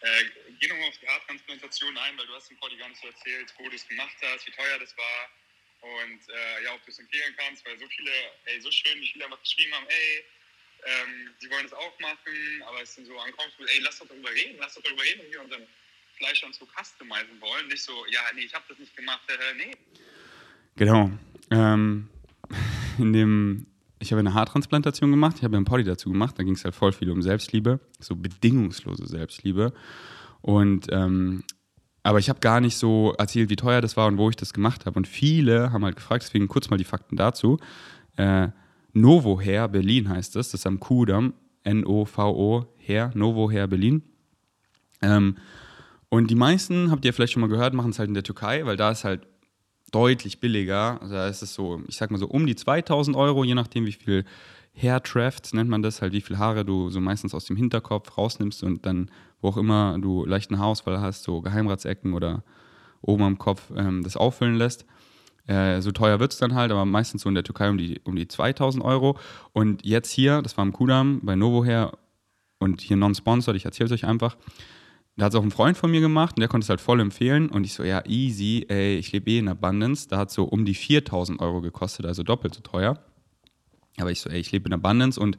[0.00, 0.24] Äh,
[0.60, 3.52] geh nochmal auf die Haartransplantation ein, weil du hast im Vordi gar nicht so erzählt,
[3.58, 5.28] wo du es gemacht hast, wie teuer das war
[5.82, 8.10] und äh, ja, ob du es empfehlen kannst, weil so viele,
[8.46, 10.24] ey, so schön, wie viele einfach geschrieben haben, ey,
[10.84, 14.30] ähm, sie wollen es auch machen, aber es sind so uncomfortable, ey, lass doch darüber
[14.30, 15.66] reden, lass doch darüber reden, wenn wir unseren
[16.16, 19.54] Fleisch dann so customizen wollen, nicht so, ja, nee, ich habe das nicht gemacht, äh,
[19.54, 19.76] nee.
[20.76, 21.10] Genau.
[21.50, 22.08] Ähm,
[22.98, 23.66] in dem
[24.02, 26.74] ich habe eine Haartransplantation gemacht, ich habe einen Poddy dazu gemacht, da ging es halt
[26.74, 29.72] voll viel um Selbstliebe, so bedingungslose Selbstliebe.
[30.42, 31.44] Und ähm,
[32.02, 34.52] aber ich habe gar nicht so erzählt, wie teuer das war und wo ich das
[34.52, 34.98] gemacht habe.
[34.98, 37.58] Und viele haben halt gefragt, deswegen kurz mal die Fakten dazu.
[38.16, 38.48] Äh,
[38.92, 44.02] Novo Hair Berlin heißt das, das ist am Kudamm, N-O-V-O Hair, Novo Hair Berlin.
[45.00, 45.36] Ähm,
[46.08, 48.66] und die meisten, habt ihr vielleicht schon mal gehört, machen es halt in der Türkei,
[48.66, 49.26] weil da ist halt
[49.92, 51.00] deutlich billiger.
[51.00, 53.86] Also da ist es so, ich sag mal so um die 2000 Euro, je nachdem,
[53.86, 54.24] wie viel
[54.74, 58.62] Hairtraft nennt man das, halt wie viel Haare du so meistens aus dem Hinterkopf rausnimmst
[58.62, 62.42] und dann, wo auch immer du leichten Haarausfall hast, so Geheimratsecken oder
[63.02, 64.86] oben am Kopf ähm, das auffüllen lässt.
[65.46, 68.00] Äh, so teuer wird es dann halt, aber meistens so in der Türkei um die,
[68.04, 69.18] um die 2000 Euro.
[69.52, 71.92] Und jetzt hier, das war im Kudam bei Novo Hair
[72.58, 74.36] und hier non-sponsored, ich erzähle es euch einfach,
[75.16, 77.00] da hat es auch ein Freund von mir gemacht und der konnte es halt voll
[77.00, 77.50] empfehlen.
[77.50, 80.08] Und ich so, ja, easy, ey, ich lebe eh in Abundance.
[80.08, 82.98] Da hat es so um die 4000 Euro gekostet, also doppelt so teuer.
[83.98, 85.36] Aber ich so, ey, ich lebe in Abundance und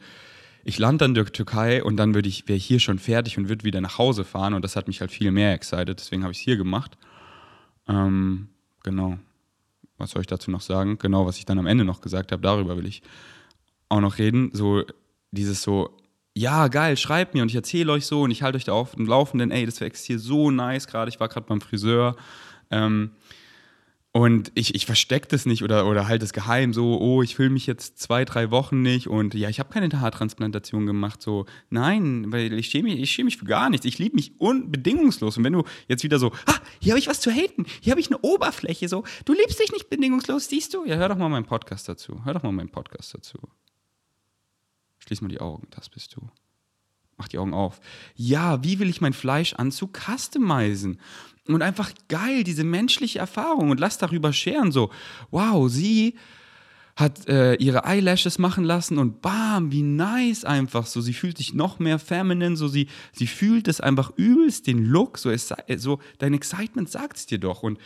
[0.64, 3.50] ich lande dann in der Türkei und dann würde ich, wäre hier schon fertig und
[3.50, 4.54] würde wieder nach Hause fahren.
[4.54, 6.00] Und das hat mich halt viel mehr excited.
[6.00, 6.98] Deswegen habe ich es hier gemacht.
[7.88, 8.50] Ähm,
[8.84, 9.18] genau.
[9.98, 11.00] Was soll ich dazu noch sagen?
[11.00, 13.02] Genau, was ich dann am Ende noch gesagt habe, darüber will ich
[13.90, 14.52] auch noch reden.
[14.54, 14.84] So,
[15.32, 15.98] dieses so,
[16.36, 18.96] ja, geil, schreibt mir und ich erzähle euch so und ich halte euch da auf
[18.96, 22.16] dem Laufenden, ey, das wächst hier so nice gerade, ich war gerade beim Friseur
[22.72, 23.12] ähm,
[24.14, 27.52] und ich, ich verstecke das nicht oder, oder halte es geheim, so, oh, ich fühle
[27.52, 32.32] mich jetzt zwei, drei Wochen nicht und ja, ich habe keine Haartransplantation gemacht, so, nein,
[32.32, 35.44] weil ich schäme mich, ich schäme mich für gar nichts, ich liebe mich unbedingungslos und
[35.44, 38.08] wenn du jetzt wieder so, ah, hier habe ich was zu haten, hier habe ich
[38.08, 40.84] eine Oberfläche, so, du liebst dich nicht bedingungslos, siehst du?
[40.84, 43.38] Ja, hör doch mal meinen Podcast dazu, hör doch mal meinen Podcast dazu.
[45.06, 46.30] Schließ mal die Augen, das bist du.
[47.18, 47.82] Mach die Augen auf.
[48.16, 51.00] Ja, wie will ich mein Fleischanzug customizen?
[51.48, 54.92] Und einfach geil, diese menschliche Erfahrung und lass darüber scheren, so,
[55.30, 56.16] wow, sie
[56.96, 61.02] hat äh, ihre Eyelashes machen lassen und bam, wie nice einfach so.
[61.02, 65.18] Sie fühlt sich noch mehr feminine, so sie, sie fühlt es einfach übelst, den Look,
[65.18, 67.64] so, es, so dein Excitement sagt es dir doch.
[67.64, 67.78] Und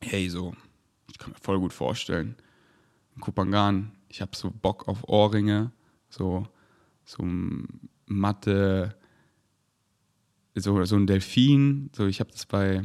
[0.00, 0.54] hey, so,
[1.10, 2.36] ich kann mir voll gut vorstellen,
[3.20, 5.72] Kupangan, ich habe so Bock auf Ohrringe,
[6.08, 6.46] so,
[7.04, 7.26] so
[8.06, 8.96] matte,
[10.54, 11.90] so, so ein Delfin.
[11.96, 12.84] So, ich habe das bei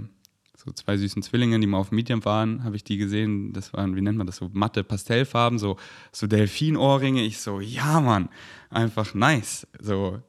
[0.58, 3.54] so zwei süßen Zwillingen, die mal auf Medium waren, habe ich die gesehen.
[3.54, 5.78] Das waren, wie nennt man das, so matte Pastellfarben, so,
[6.12, 7.22] so Delfinohrringe.
[7.22, 8.30] Ich so, ja, Mann,
[8.72, 9.68] einfach nice.
[9.80, 10.20] So,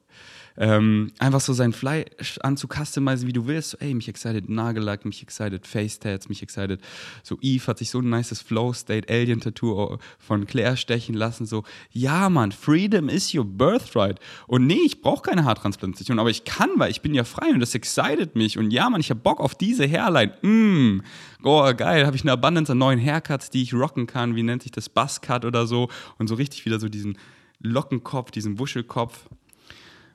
[0.61, 3.71] ähm, einfach so sein Fleisch anzucustomizen, wie du willst.
[3.71, 6.83] So, ey, mich excited Nagellack, mich excited Face Tats, mich excited.
[7.23, 11.47] So, Eve hat sich so ein nices Flow State Alien Tattoo von Claire stechen lassen.
[11.47, 14.21] So, ja, Mann, Freedom is your birthright.
[14.47, 17.61] Und nee, ich brauche keine Haartransplantation, aber ich kann, weil ich bin ja frei und
[17.61, 18.59] das excited mich.
[18.59, 20.35] Und ja, Mann, ich habe Bock auf diese Hairline.
[20.43, 21.01] Mm,
[21.43, 24.37] oh, geil, habe ich eine Abundance an neuen Haircuts, die ich rocken kann.
[24.37, 24.91] Wie nennt sich das?
[24.91, 25.89] Buzzcut oder so.
[26.19, 27.17] Und so richtig wieder so diesen
[27.61, 29.27] Lockenkopf, diesen Wuschelkopf.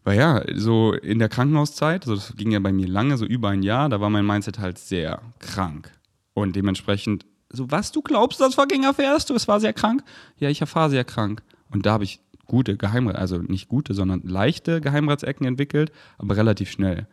[0.06, 3.50] Weil ja, so in der Krankenhauszeit, also das ging ja bei mir lange, so über
[3.50, 5.92] ein Jahr, da war mein Mindset halt sehr krank.
[6.36, 10.04] Und dementsprechend, so was du glaubst, als fucking erfährst du, es war sehr krank?
[10.38, 11.42] Ja, ich erfahre sehr krank.
[11.72, 16.70] Und da habe ich gute Geheimrats, also nicht gute, sondern leichte Geheimratsecken entwickelt, aber relativ
[16.70, 17.08] schnell.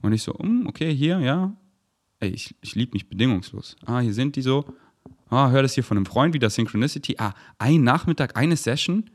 [0.00, 1.54] Und ich so, um, okay, hier, ja.
[2.18, 3.76] Ey, ich, ich liebe mich bedingungslos.
[3.84, 4.64] Ah, hier sind die so.
[5.28, 7.16] Ah, hör das hier von einem Freund wieder, Synchronicity.
[7.18, 9.10] Ah, ein Nachmittag, eine Session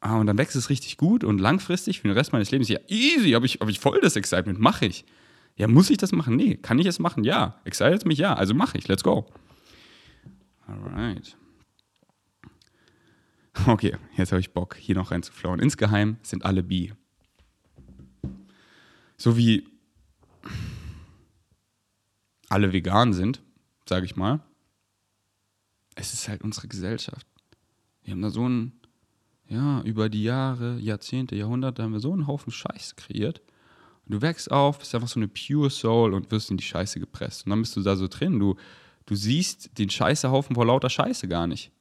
[0.00, 2.68] Ah, und dann wächst es richtig gut und langfristig für den Rest meines Lebens.
[2.68, 5.04] Ja, easy, habe ich, hab ich voll das Excitement, mache ich.
[5.56, 6.36] Ja, muss ich das machen?
[6.36, 6.56] Nee.
[6.56, 7.22] Kann ich es machen?
[7.22, 7.60] Ja.
[7.64, 8.18] Excited mich?
[8.18, 8.34] Ja.
[8.34, 8.88] Also mache ich.
[8.88, 9.26] Let's go.
[10.66, 11.36] Alright.
[13.66, 15.60] Okay, jetzt habe ich Bock, hier noch reinzuflauen.
[15.60, 16.92] Insgeheim sind alle bi.
[19.18, 19.66] So wie
[22.48, 23.42] alle vegan sind,
[23.86, 24.40] sage ich mal.
[25.94, 27.26] es ist halt unsere Gesellschaft.
[28.02, 28.79] Wir haben da so ein,
[29.50, 33.42] ja, über die Jahre, Jahrzehnte, Jahrhunderte haben wir so einen Haufen Scheiße kreiert.
[34.06, 37.00] Und du wächst auf, bist einfach so eine pure Soul und wirst in die Scheiße
[37.00, 37.44] gepresst.
[37.44, 38.38] Und dann bist du da so drin.
[38.38, 38.54] Du,
[39.06, 41.72] du siehst den Scheißehaufen vor lauter Scheiße gar nicht.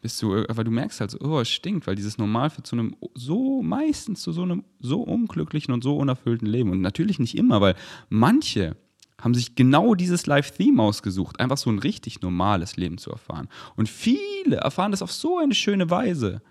[0.00, 2.74] Bist du, aber du merkst halt so, oh, es stinkt, weil dieses Normal führt zu
[2.74, 6.70] einem so, meistens zu so einem so unglücklichen und so unerfüllten Leben.
[6.70, 7.76] Und natürlich nicht immer, weil
[8.08, 8.76] manche
[9.20, 13.48] haben sich genau dieses Live-Theme ausgesucht, einfach so ein richtig normales Leben zu erfahren.
[13.76, 16.42] Und viele erfahren das auf so eine schöne Weise.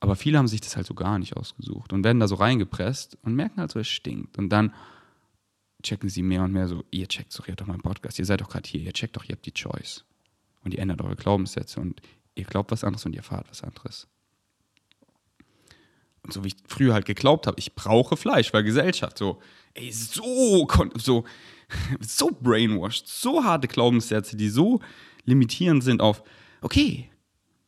[0.00, 3.16] Aber viele haben sich das halt so gar nicht ausgesucht und werden da so reingepresst
[3.22, 4.36] und merken halt so, es stinkt.
[4.36, 4.74] Und dann
[5.82, 8.24] checken sie mehr und mehr so, ihr checkt doch, ihr habt doch meinen Podcast, ihr
[8.24, 10.04] seid doch gerade hier, ihr checkt doch, ihr habt die Choice.
[10.62, 12.00] Und ihr ändert eure Glaubenssätze und
[12.34, 14.08] ihr glaubt was anderes und ihr erfahrt was anderes.
[16.22, 19.40] Und so wie ich früher halt geglaubt habe, ich brauche Fleisch, weil Gesellschaft so,
[19.74, 21.24] ey, so, so,
[22.00, 24.80] so brainwashed, so harte Glaubenssätze, die so
[25.24, 26.22] limitierend sind auf,
[26.60, 27.10] okay,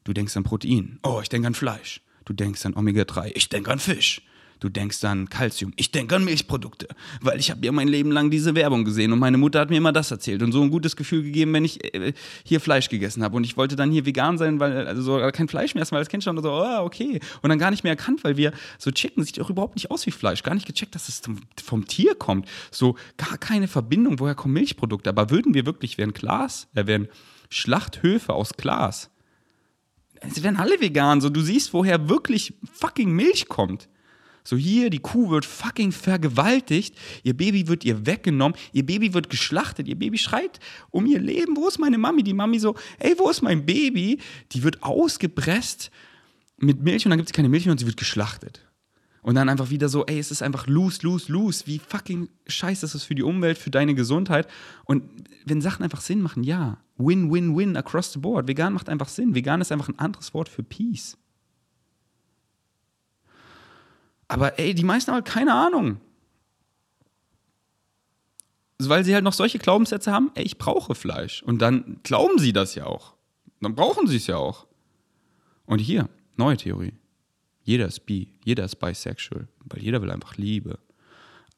[0.04, 3.70] du denkst an Protein, oh, ich denke an Fleisch, du denkst an Omega-3, ich denke
[3.70, 4.22] an Fisch,
[4.60, 5.72] Du denkst an Kalzium.
[5.76, 6.88] Ich denke an Milchprodukte,
[7.20, 9.76] weil ich habe ja mein Leben lang diese Werbung gesehen und meine Mutter hat mir
[9.76, 13.22] immer das erzählt und so ein gutes Gefühl gegeben, wenn ich äh, hier Fleisch gegessen
[13.22, 16.00] habe und ich wollte dann hier vegan sein, weil also so, kein Fleisch mehr weil
[16.00, 17.20] das Kind schon so, oh, okay.
[17.42, 20.06] Und dann gar nicht mehr erkannt, weil wir so Chicken sieht doch überhaupt nicht aus
[20.06, 21.20] wie Fleisch, gar nicht gecheckt, dass es
[21.62, 26.14] vom Tier kommt, so gar keine Verbindung, woher kommen Milchprodukte, aber würden wir wirklich wären
[26.14, 27.08] Glas, äh, wären
[27.50, 29.10] Schlachthöfe aus Glas,
[30.30, 33.88] sie wären alle vegan, so du siehst, woher wirklich fucking Milch kommt.
[34.46, 36.94] So hier, die Kuh wird fucking vergewaltigt,
[37.24, 41.56] ihr Baby wird ihr weggenommen, ihr Baby wird geschlachtet, ihr Baby schreit um ihr Leben,
[41.56, 42.22] wo ist meine Mami?
[42.22, 44.20] Die Mami so, ey, wo ist mein Baby?
[44.52, 45.90] Die wird ausgepresst
[46.58, 48.62] mit Milch und dann gibt es keine Milch mehr und sie wird geschlachtet.
[49.20, 51.66] Und dann einfach wieder so, ey, es ist einfach loose, loose, loose.
[51.66, 54.46] Wie fucking scheiße ist das für die Umwelt, für deine Gesundheit.
[54.84, 55.02] Und
[55.44, 56.78] wenn Sachen einfach Sinn machen, ja.
[56.96, 58.46] Win, win, win across the board.
[58.46, 59.34] Vegan macht einfach Sinn.
[59.34, 61.18] Vegan ist einfach ein anderes Wort für Peace.
[64.28, 66.00] Aber ey, die meisten haben halt keine Ahnung.
[68.78, 71.42] Weil sie halt noch solche Glaubenssätze haben, ey, ich brauche Fleisch.
[71.42, 73.14] Und dann glauben sie das ja auch.
[73.60, 74.66] Dann brauchen sie es ja auch.
[75.64, 76.92] Und hier, neue Theorie.
[77.62, 80.78] Jeder ist bi, jeder ist bisexual, weil jeder will einfach Liebe.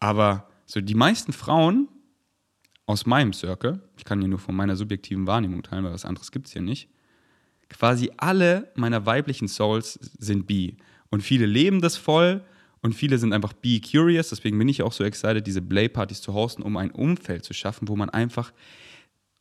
[0.00, 1.88] Aber so die meisten Frauen
[2.86, 6.32] aus meinem Circle, ich kann hier nur von meiner subjektiven Wahrnehmung teilen, weil was anderes
[6.32, 6.88] gibt es hier nicht,
[7.68, 10.78] quasi alle meiner weiblichen Souls sind bi.
[11.10, 12.42] Und viele leben das voll
[12.80, 16.32] und viele sind einfach be curious, deswegen bin ich auch so excited, diese Play-Partys zu
[16.32, 18.52] hosten, um ein Umfeld zu schaffen, wo man einfach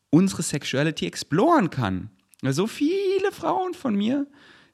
[0.09, 2.09] unsere Sexuality exploren kann.
[2.43, 4.27] So viele Frauen von mir,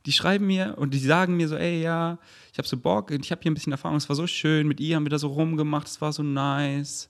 [0.05, 2.19] die schreiben mir und die sagen mir so, ey, ja,
[2.51, 4.79] ich habe so Bock, ich habe hier ein bisschen Erfahrung, es war so schön, mit
[4.79, 7.09] ihr haben wir da so rumgemacht, es war so nice.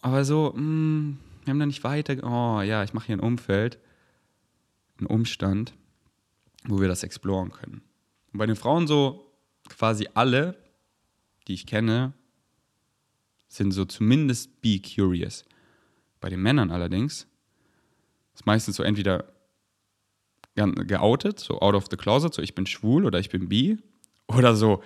[0.00, 3.20] Aber so, mh, mm, wir haben da nicht weiter, oh ja, ich mache hier ein
[3.20, 3.78] Umfeld,
[4.98, 5.72] einen Umstand,
[6.64, 7.82] wo wir das exploren können.
[8.32, 9.29] Und bei den Frauen so,
[9.70, 10.56] quasi alle,
[11.48, 12.12] die ich kenne,
[13.48, 15.44] sind so zumindest be curious.
[16.20, 17.26] Bei den Männern allerdings
[18.34, 19.24] ist meistens so entweder
[20.54, 23.78] geoutet, so out of the closet, so ich bin schwul oder ich bin bi,
[24.26, 24.82] oder so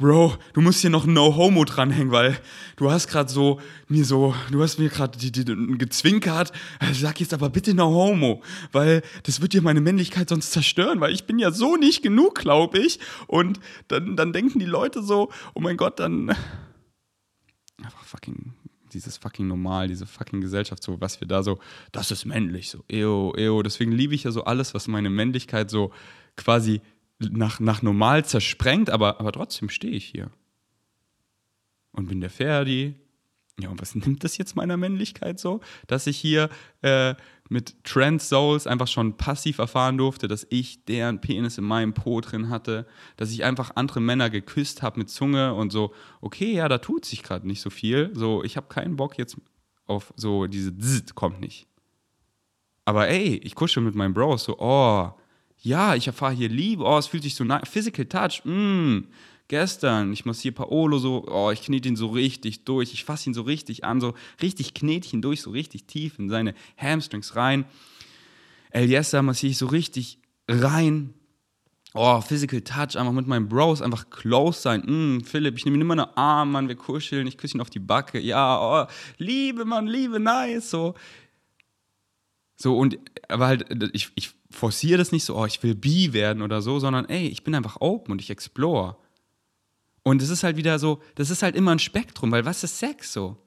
[0.00, 2.40] Bro, du musst hier noch No Homo dranhängen, weil
[2.76, 6.52] du hast gerade so mir so, du hast mir gerade gezwinkert.
[6.94, 8.42] Sag jetzt aber bitte No Homo,
[8.72, 12.36] weil das wird dir meine Männlichkeit sonst zerstören, weil ich bin ja so nicht genug,
[12.36, 12.98] glaube ich.
[13.26, 16.30] Und dann, dann denken die Leute so, oh mein Gott, dann
[17.82, 18.54] einfach fucking
[18.94, 21.58] dieses fucking Normal, diese fucking Gesellschaft, so was wir da so,
[21.92, 23.62] das ist männlich, so, eo, eo.
[23.62, 25.92] Deswegen liebe ich ja so alles, was meine Männlichkeit so
[26.36, 26.80] quasi
[27.20, 30.30] nach, nach normal zersprengt, aber, aber trotzdem stehe ich hier.
[31.92, 32.94] Und bin der Ferdi.
[33.60, 35.60] Ja, und was nimmt das jetzt meiner Männlichkeit so?
[35.86, 36.48] Dass ich hier
[36.82, 37.14] äh,
[37.48, 42.20] mit Trans Souls einfach schon passiv erfahren durfte, dass ich deren Penis in meinem Po
[42.20, 46.68] drin hatte, dass ich einfach andere Männer geküsst habe mit Zunge und so, okay, ja,
[46.68, 48.10] da tut sich gerade nicht so viel.
[48.14, 49.36] So, ich habe keinen Bock jetzt
[49.86, 51.66] auf so diese Zzz, kommt nicht.
[52.84, 55.12] Aber ey, ich kuschel mit meinem Bro, so, oh,
[55.62, 59.04] ja, ich erfahre hier Liebe, oh, es fühlt sich so nah, Physical Touch, mm,
[59.48, 63.34] gestern, ich massiere Paolo so, oh, ich knete ihn so richtig durch, ich fasse ihn
[63.34, 67.36] so richtig an, so richtig knete ich ihn durch, so richtig tief in seine Hamstrings
[67.36, 67.66] rein.
[68.70, 71.14] Eliessa massiere ich so richtig rein.
[71.92, 74.82] Oh, Physical Touch, einfach mit meinen Bros, einfach close sein.
[74.86, 77.70] Mm, Philipp, ich nehme ihn immer einen Arm, Mann, wir kuscheln, ich küsse ihn auf
[77.70, 78.20] die Backe.
[78.20, 78.86] Ja, oh,
[79.18, 80.70] Liebe, Mann, Liebe, nice.
[80.70, 80.94] So,
[82.60, 82.98] so und,
[83.28, 86.78] aber halt, ich, ich forciere das nicht so, oh, ich will bi werden oder so,
[86.78, 88.96] sondern ey, ich bin einfach open und ich explore.
[90.02, 92.78] Und es ist halt wieder so, das ist halt immer ein Spektrum, weil was ist
[92.78, 93.38] Sex so?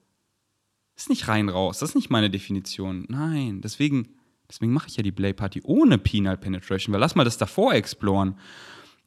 [0.94, 1.78] Das ist nicht rein raus.
[1.78, 3.04] Das ist nicht meine Definition.
[3.08, 4.08] Nein, deswegen,
[4.50, 7.74] deswegen mache ich ja die Play Party ohne Penal Penetration, weil lass mal das davor
[7.74, 8.36] exploren.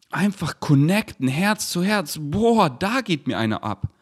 [0.10, 2.18] Einfach connecten, Herz zu Herz.
[2.22, 3.94] Boah, da geht mir einer ab.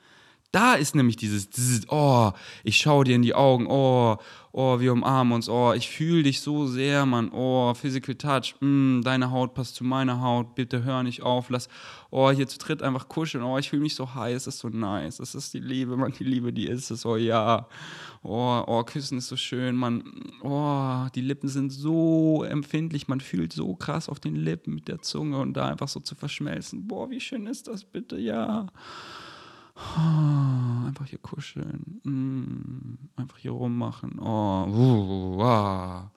[0.51, 2.32] Da ist nämlich dieses, dieses oh,
[2.64, 4.18] ich schaue dir in die Augen, oh,
[4.58, 9.01] oh, wir umarmen uns, oh, ich fühle dich so sehr, Mann, oh, Physical Touch, mm,
[9.01, 11.68] deine Haut passt zu meiner Haut, bitte hör nicht auf, lass,
[12.10, 14.70] oh, hier zu dritt einfach kuscheln, oh, ich fühle mich so heiß, das ist so
[14.70, 17.68] nice, das ist die Liebe, Mann, die Liebe, die ist es, oh ja,
[18.24, 20.06] oh, oh, küssen ist so schön, Mann,
[20.41, 25.01] oh, die Lippen sind so empfindlich, man fühlt so krass auf den Lippen mit der
[25.01, 28.68] Zunge und da einfach so zu verschmelzen, boah, wie schön ist das bitte, ja.
[29.76, 31.99] Oh, einfach hier kuscheln.
[32.03, 34.19] Mm, einfach hier rummachen.
[34.19, 36.09] Oh, uh, uh,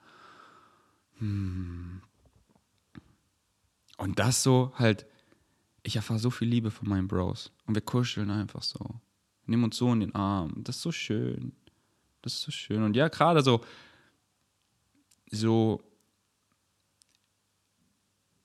[1.19, 2.01] hm.
[3.97, 5.07] Und das so halt,
[5.83, 7.51] ich erfahre so viel Liebe von meinen Bros.
[7.67, 8.79] Und wir kuscheln einfach so.
[9.47, 10.63] Nehmen uns so in den Arm.
[10.63, 11.53] Das ist so schön.
[12.23, 12.83] Das ist so schön.
[12.83, 13.65] Und ja, gerade so,
[15.31, 15.83] so,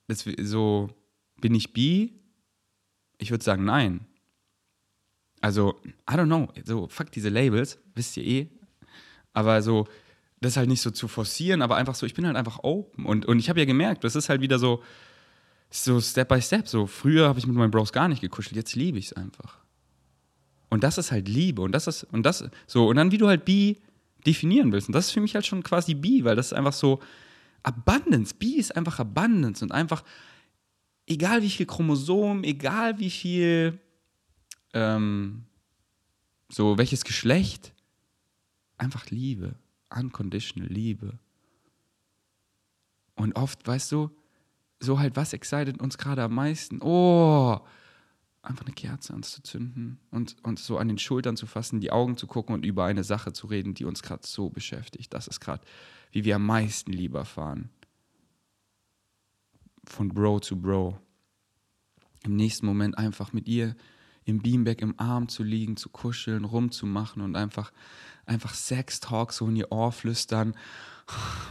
[0.08, 0.90] das, so,
[1.40, 2.20] bin ich bi?
[3.18, 4.08] Ich würde sagen, nein.
[5.44, 5.76] Also,
[6.10, 8.48] I don't know, so, fuck diese Labels, wisst ihr eh.
[9.34, 9.90] Aber so,
[10.40, 13.06] das halt nicht so zu forcieren, aber einfach so, ich bin halt einfach open.
[13.06, 14.82] Und, und ich habe ja gemerkt, das ist halt wieder so,
[15.70, 16.70] so Step by Step.
[16.70, 19.58] So, früher habe ich mit meinen Bros gar nicht gekuschelt, jetzt liebe ich es einfach.
[20.70, 21.62] Und das ist halt Liebe.
[21.62, 23.82] Und das ist, und das, so, und dann, wie du halt Bi
[24.26, 24.88] definieren willst.
[24.88, 27.02] Und das ist für mich halt schon quasi Bi, weil das ist einfach so
[27.64, 28.34] Abundance.
[28.34, 30.06] Bi ist einfach Abundance und einfach,
[31.06, 33.78] egal wie viel Chromosom, egal wie viel
[34.74, 35.46] ähm,
[36.50, 37.74] so welches Geschlecht,
[38.78, 39.56] einfach Liebe,
[39.90, 41.18] unconditional Liebe.
[43.16, 44.10] Und oft, weißt du,
[44.80, 46.82] so halt, was excited uns gerade am meisten?
[46.82, 47.60] Oh,
[48.42, 52.28] einfach eine Kerze anzuzünden und, und so an den Schultern zu fassen, die Augen zu
[52.28, 55.14] gucken und über eine Sache zu reden, die uns gerade so beschäftigt.
[55.14, 55.64] Das ist gerade,
[56.12, 57.70] wie wir am meisten lieber fahren.
[59.86, 61.00] Von Bro zu Bro.
[62.24, 63.76] Im nächsten Moment einfach mit ihr
[64.26, 67.72] im Beanbag im Arm zu liegen, zu kuscheln, rumzumachen und einfach,
[68.26, 70.56] einfach Sex-Talk so in ihr Ohr flüstern.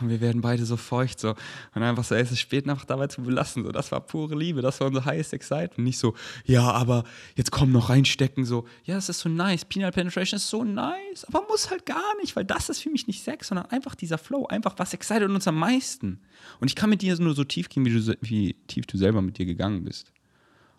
[0.01, 1.35] Wir werden beide so feucht so
[1.75, 3.65] und einfach so, es ist spät einfach dabei zu belassen.
[3.65, 5.79] So, das war pure Liebe, das war unser highest excitement.
[5.79, 6.15] Nicht so,
[6.47, 7.05] ja, aber
[7.37, 8.47] jetzt komm noch reinstecken.
[8.47, 9.67] So, ja, das ist so nice.
[9.67, 13.07] Penal Penetration ist so nice, aber muss halt gar nicht, weil das ist für mich
[13.07, 16.21] nicht Sex, sondern einfach dieser Flow, einfach was excited uns am meisten.
[16.61, 19.21] Und ich kann mit dir nur so tief gehen, wie, du, wie tief du selber
[19.21, 20.13] mit dir gegangen bist.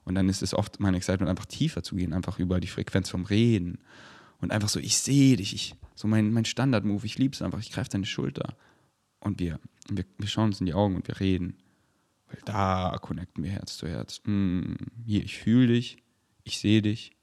[0.05, 3.09] Und dann ist es oft mein Excitement, einfach tiefer zu gehen, einfach über die Frequenz
[3.09, 3.79] vom Reden.
[4.39, 7.59] Und einfach so, ich sehe dich, ich, so mein, mein Standard-Move, ich liebe es einfach,
[7.59, 8.55] ich greife deine Schulter.
[9.19, 11.55] Und wir, wir, wir schauen uns in die Augen und wir reden.
[12.27, 14.21] Weil da connecten wir Herz zu Herz.
[14.25, 14.73] Mm,
[15.05, 15.97] hier, ich fühle dich,
[16.43, 17.15] ich sehe dich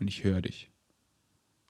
[0.00, 0.70] und ich höre dich.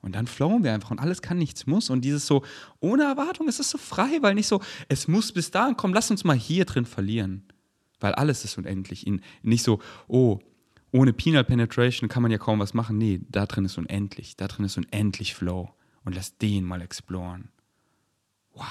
[0.01, 1.91] Und dann flowen wir einfach und alles kann, nichts muss.
[1.91, 2.45] Und dieses so,
[2.81, 6.11] ohne Erwartung, es ist so frei, weil nicht so, es muss bis dahin kommen, lass
[6.11, 7.43] uns mal hier drin verlieren.
[8.01, 9.07] Weil alles ist unendlich.
[9.07, 10.41] In, nicht so, oh,
[10.93, 12.99] ohne Penal Penetration kann man ja kaum was machen.
[12.99, 14.37] Nee, da drin ist unendlich.
[14.37, 15.75] Da drin ist unendlich Flow.
[16.05, 17.49] Und lass den mal exploren.
[18.55, 18.65] Wow.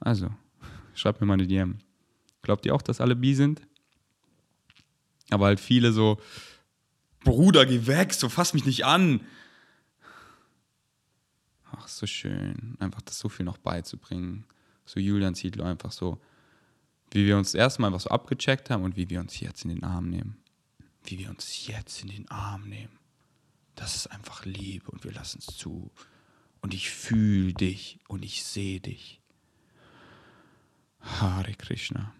[0.00, 0.30] Also,
[0.94, 1.78] schreibt mir mal eine DM.
[2.42, 3.62] Glaubt ihr auch, dass alle bi sind?
[5.30, 6.18] Aber halt viele so,
[7.24, 9.20] Bruder, geh weg, so fass mich nicht an.
[11.72, 14.44] Ach, so schön, einfach das so viel noch beizubringen.
[14.84, 16.20] So Julian Ziedler einfach so,
[17.10, 20.08] wie wir uns erstmal so abgecheckt haben und wie wir uns jetzt in den Arm
[20.08, 20.36] nehmen.
[21.04, 22.98] Wie wir uns jetzt in den Arm nehmen.
[23.74, 25.90] Das ist einfach Liebe und wir lassen es zu.
[26.60, 29.20] Und ich fühle dich und ich sehe dich.
[31.00, 32.14] Hare Krishna.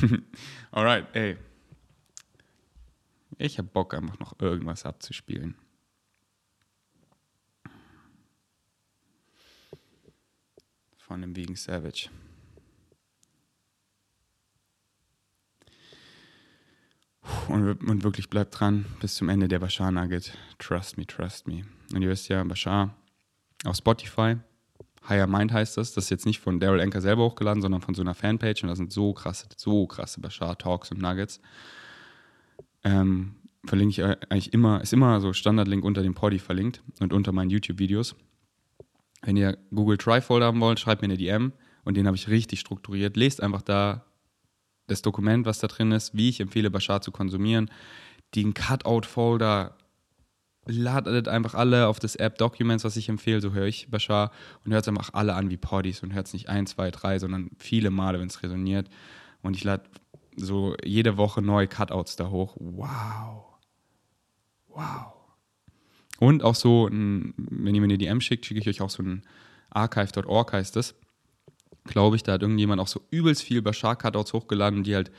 [0.70, 1.36] Alright, ey.
[3.38, 5.56] Ich hab Bock, einfach noch irgendwas abzuspielen.
[10.96, 12.08] Von dem Vegan Savage.
[17.48, 20.36] Und, und wirklich bleibt dran bis zum Ende der Bashar Nugget.
[20.58, 21.64] Trust me, trust me.
[21.94, 22.94] Und ihr wisst ja, Bashar
[23.64, 24.36] auf Spotify.
[25.08, 25.92] Higher Mind heißt das.
[25.92, 28.62] Das ist jetzt nicht von Daryl Anker selber hochgeladen, sondern von so einer Fanpage.
[28.62, 31.40] Und da sind so krasse, so krasse Bashar Talks und Nuggets.
[32.84, 37.32] Ähm, verlinke ich eigentlich immer, ist immer so Standardlink unter dem Poddy verlinkt und unter
[37.32, 38.16] meinen YouTube-Videos.
[39.22, 41.52] Wenn ihr Google Trifold haben wollt, schreibt mir eine DM
[41.84, 43.16] und den habe ich richtig strukturiert.
[43.16, 44.04] Lest einfach da
[44.86, 47.70] das Dokument, was da drin ist, wie ich empfehle, Bashar zu konsumieren.
[48.34, 49.76] Den Cutout-Folder
[50.66, 54.30] ladet einfach alle auf das App Documents, was ich empfehle, so höre ich Bashar
[54.64, 57.18] und hört es einfach alle an wie Poddies und hört es nicht ein, zwei, drei,
[57.18, 58.88] sondern viele Male, wenn es resoniert.
[59.42, 59.84] Und ich lade
[60.36, 62.56] so jede Woche neue Cutouts da hoch.
[62.60, 63.44] Wow.
[64.68, 65.12] Wow.
[66.18, 69.02] Und auch so, ein, wenn ihr mir eine DM schickt, schicke ich euch auch so
[69.02, 69.22] ein
[69.70, 70.94] archive.org heißt das.
[71.84, 75.10] Glaube ich, da hat irgendjemand auch so übelst viel bei Shark Cutouts hochgeladen, die halt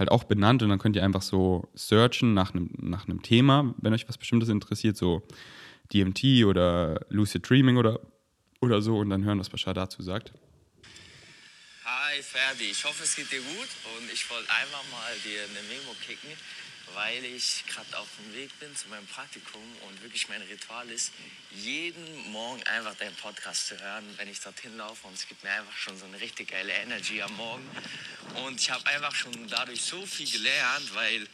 [0.00, 3.92] halt auch benannt und dann könnt ihr einfach so searchen nach einem nach Thema, wenn
[3.92, 5.22] euch was Bestimmtes interessiert, so
[5.92, 8.00] DMT oder Lucid Dreaming oder,
[8.60, 10.32] oder so und dann hören, was Bashar dazu sagt.
[11.84, 15.68] Hi Ferdi, ich hoffe es geht dir gut und ich wollte einfach mal dir eine
[15.68, 16.30] Memo kicken,
[16.94, 21.12] weil ich gerade auf dem Weg bin zu meinem Praktikum und wirklich mein Ritual ist,
[21.52, 25.50] jeden Morgen einfach deinen Podcast zu hören, wenn ich dorthin laufe und es gibt mir
[25.50, 27.68] einfach schon so eine richtig geile Energy am Morgen
[28.44, 31.26] und ich habe einfach schon dadurch so viel gelernt, weil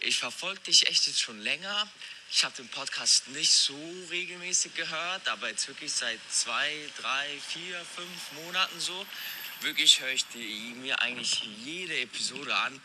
[0.00, 1.88] ich verfolge dich echt jetzt schon länger
[2.30, 3.78] ich habe den Podcast nicht so
[4.10, 6.70] regelmäßig gehört, aber jetzt wirklich seit zwei,
[7.00, 9.06] drei, vier, fünf Monaten so.
[9.60, 12.80] Wirklich höre ich die, mir eigentlich jede Episode an.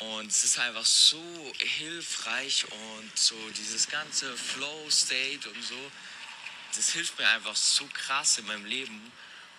[0.00, 5.90] Und es ist einfach so hilfreich und so dieses ganze Flow-State und so,
[6.76, 9.12] das hilft mir einfach so krass in meinem Leben.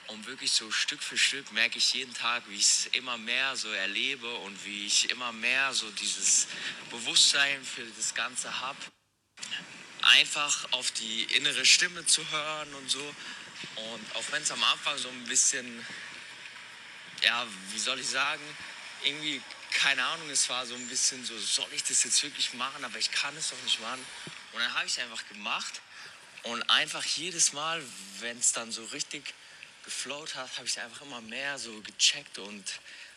[0.07, 3.55] Und wirklich so Stück für Stück merke ich jeden Tag, wie ich es immer mehr
[3.55, 6.47] so erlebe und wie ich immer mehr so dieses
[6.89, 8.79] Bewusstsein für das Ganze habe.
[10.01, 13.15] Einfach auf die innere Stimme zu hören und so.
[13.75, 15.85] Und auch wenn es am Anfang so ein bisschen,
[17.23, 18.41] ja, wie soll ich sagen,
[19.03, 22.83] irgendwie, keine Ahnung, es war so ein bisschen so, soll ich das jetzt wirklich machen,
[22.83, 24.05] aber ich kann es doch nicht machen.
[24.53, 25.81] Und dann habe ich es einfach gemacht.
[26.43, 27.83] Und einfach jedes Mal,
[28.19, 29.33] wenn es dann so richtig
[29.83, 32.63] geflowt hat, habe ich es einfach immer mehr so gecheckt und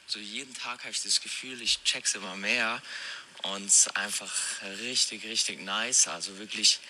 [0.07, 2.83] so jeden Tag habe ich das Gefühl, ich check's immer mehr
[3.43, 4.33] und es ist einfach
[4.81, 6.09] richtig, richtig nice.
[6.09, 6.81] Also wirklich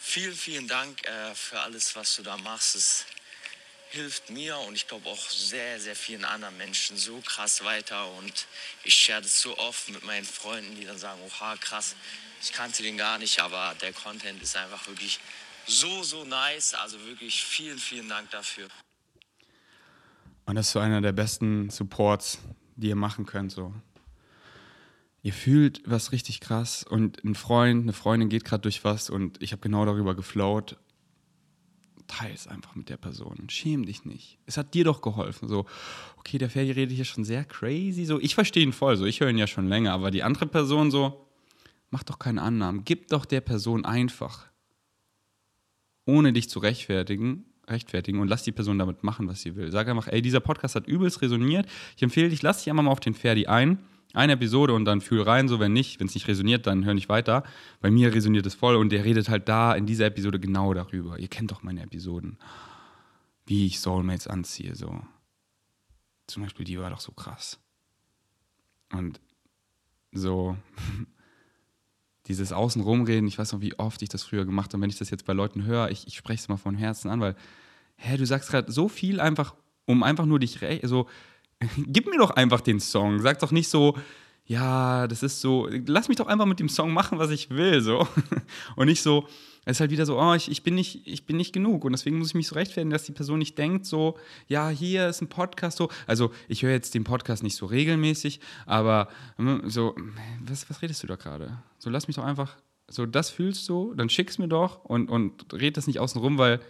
[0.00, 2.76] vielen, vielen Dank äh, für alles, was du da machst.
[2.76, 3.04] Es
[3.92, 8.46] hilft mir und ich glaube auch sehr, sehr vielen anderen Menschen so krass weiter und
[8.84, 11.94] ich share das so oft mit meinen Freunden, die dann sagen, oha, krass,
[12.42, 15.20] ich kannte den gar nicht, aber der Content ist einfach wirklich
[15.66, 16.74] so, so nice.
[16.74, 18.68] Also wirklich vielen, vielen Dank dafür.
[20.44, 22.38] Und das ist so einer der besten Supports,
[22.76, 23.52] die ihr machen könnt.
[23.52, 23.74] So.
[25.22, 29.40] Ihr fühlt was richtig krass und ein Freund, eine Freundin geht gerade durch was und
[29.40, 30.76] ich habe genau darüber geflowt.
[32.12, 33.48] Teil es einfach mit der Person.
[33.48, 34.38] Schäm dich nicht.
[34.44, 35.48] Es hat dir doch geholfen.
[35.48, 35.64] So,
[36.18, 38.04] okay, der Ferdi redet hier schon sehr crazy.
[38.04, 38.96] So, ich verstehe ihn voll.
[38.96, 39.92] So, ich höre ihn ja schon länger.
[39.92, 41.26] Aber die andere Person so,
[41.90, 42.84] mach doch keine Annahmen.
[42.84, 44.46] Gib doch der Person einfach,
[46.04, 49.72] ohne dich zu rechtfertigen, rechtfertigen und lass die Person damit machen, was sie will.
[49.72, 51.66] Sag einfach, ey, dieser Podcast hat übelst resoniert.
[51.96, 53.78] Ich empfehle dich, lass dich einmal mal auf den Ferdi ein.
[54.14, 56.94] Eine Episode und dann fühl rein, so wenn nicht, wenn es nicht resoniert, dann hör
[56.94, 57.44] nicht weiter.
[57.80, 61.18] Bei mir resoniert es voll und der redet halt da in dieser Episode genau darüber.
[61.18, 62.38] Ihr kennt doch meine Episoden.
[63.46, 65.00] Wie ich Soulmates anziehe, so.
[66.26, 67.58] Zum Beispiel, die war doch so krass.
[68.92, 69.20] Und
[70.12, 70.56] so,
[72.26, 75.10] dieses Außenrumreden, ich weiß noch, wie oft ich das früher gemacht habe, wenn ich das
[75.10, 77.34] jetzt bei Leuten höre, ich, ich spreche es mal von Herzen an, weil,
[77.96, 79.54] hä, du sagst gerade so viel einfach,
[79.86, 81.08] um einfach nur dich, so,
[81.76, 83.20] gib mir doch einfach den Song.
[83.20, 83.96] Sag doch nicht so,
[84.44, 87.80] ja, das ist so, lass mich doch einfach mit dem Song machen, was ich will,
[87.80, 88.06] so.
[88.76, 89.28] Und nicht so,
[89.64, 91.84] es ist halt wieder so, oh, ich, ich, bin nicht, ich bin nicht genug.
[91.84, 95.08] Und deswegen muss ich mich so rechtfertigen, dass die Person nicht denkt, so, ja, hier
[95.08, 95.88] ist ein Podcast so.
[96.06, 99.94] Also, ich höre jetzt den Podcast nicht so regelmäßig, aber hm, so,
[100.44, 101.58] was, was redest du da gerade?
[101.78, 102.56] So, lass mich doch einfach,
[102.88, 106.38] so, das fühlst du, dann schick's mir doch und, und red das nicht außen rum,
[106.38, 106.60] weil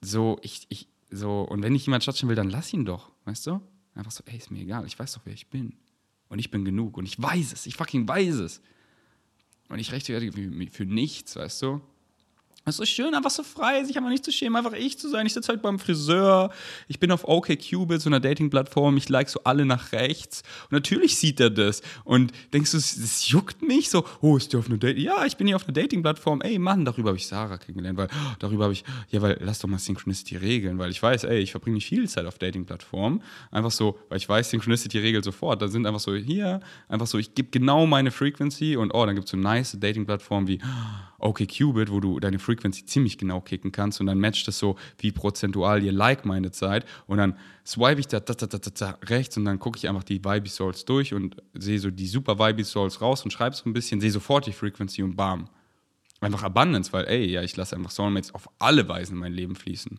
[0.00, 3.46] so, ich, ich, so, und wenn ich jemand statschen will, dann lass ihn doch, weißt
[3.46, 3.60] du?
[3.94, 5.74] Einfach so, ey, ist mir egal, ich weiß doch, wer ich bin.
[6.28, 8.62] Und ich bin genug und ich weiß es, ich fucking weiß es.
[9.68, 11.80] Und ich rechtfertige für nichts, weißt du?
[12.66, 15.08] Es ist so schön, einfach so frei, sich einfach nicht zu schämen, einfach ich zu
[15.08, 15.24] sein.
[15.24, 16.50] Ich sitze halt beim Friseur,
[16.88, 20.42] ich bin auf OkCupid, so einer Dating-Plattform, ich like so alle nach rechts.
[20.64, 21.80] Und natürlich sieht er das.
[22.04, 25.02] Und denkst du, das juckt mich so, oh, ist der auf einer Dating?
[25.02, 26.42] Ja, ich bin hier auf einer Dating-Plattform.
[26.42, 28.08] Ey, Mann, darüber habe ich Sarah kennengelernt, weil
[28.38, 31.52] darüber habe ich, ja, weil lass doch mal Synchronicity regeln, weil ich weiß, ey, ich
[31.52, 33.22] verbringe nicht viel Zeit auf Dating-Plattformen.
[33.50, 35.62] Einfach so, weil ich weiß, Synchronicity regelt sofort.
[35.62, 39.14] Da sind einfach so, hier, einfach so, ich gebe genau meine Frequency und oh, dann
[39.14, 40.60] gibt es so nice Dating-Plattformen wie
[41.20, 45.12] OkCupid, wo du deine Frequency ziemlich genau kicken kannst und dann matcht das so, wie
[45.12, 49.44] prozentual ihr like-minded seid und dann swipe ich da, da, da, da, da rechts und
[49.44, 53.00] dann gucke ich einfach die Vibe Souls durch und sehe so die super Vibe Souls
[53.00, 55.48] raus und schreibe so ein bisschen, sehe sofort die Frequency und bam.
[56.20, 59.56] Einfach Abundance, weil ey, ja, ich lasse einfach Soulmates auf alle Weisen in mein Leben
[59.56, 59.98] fließen.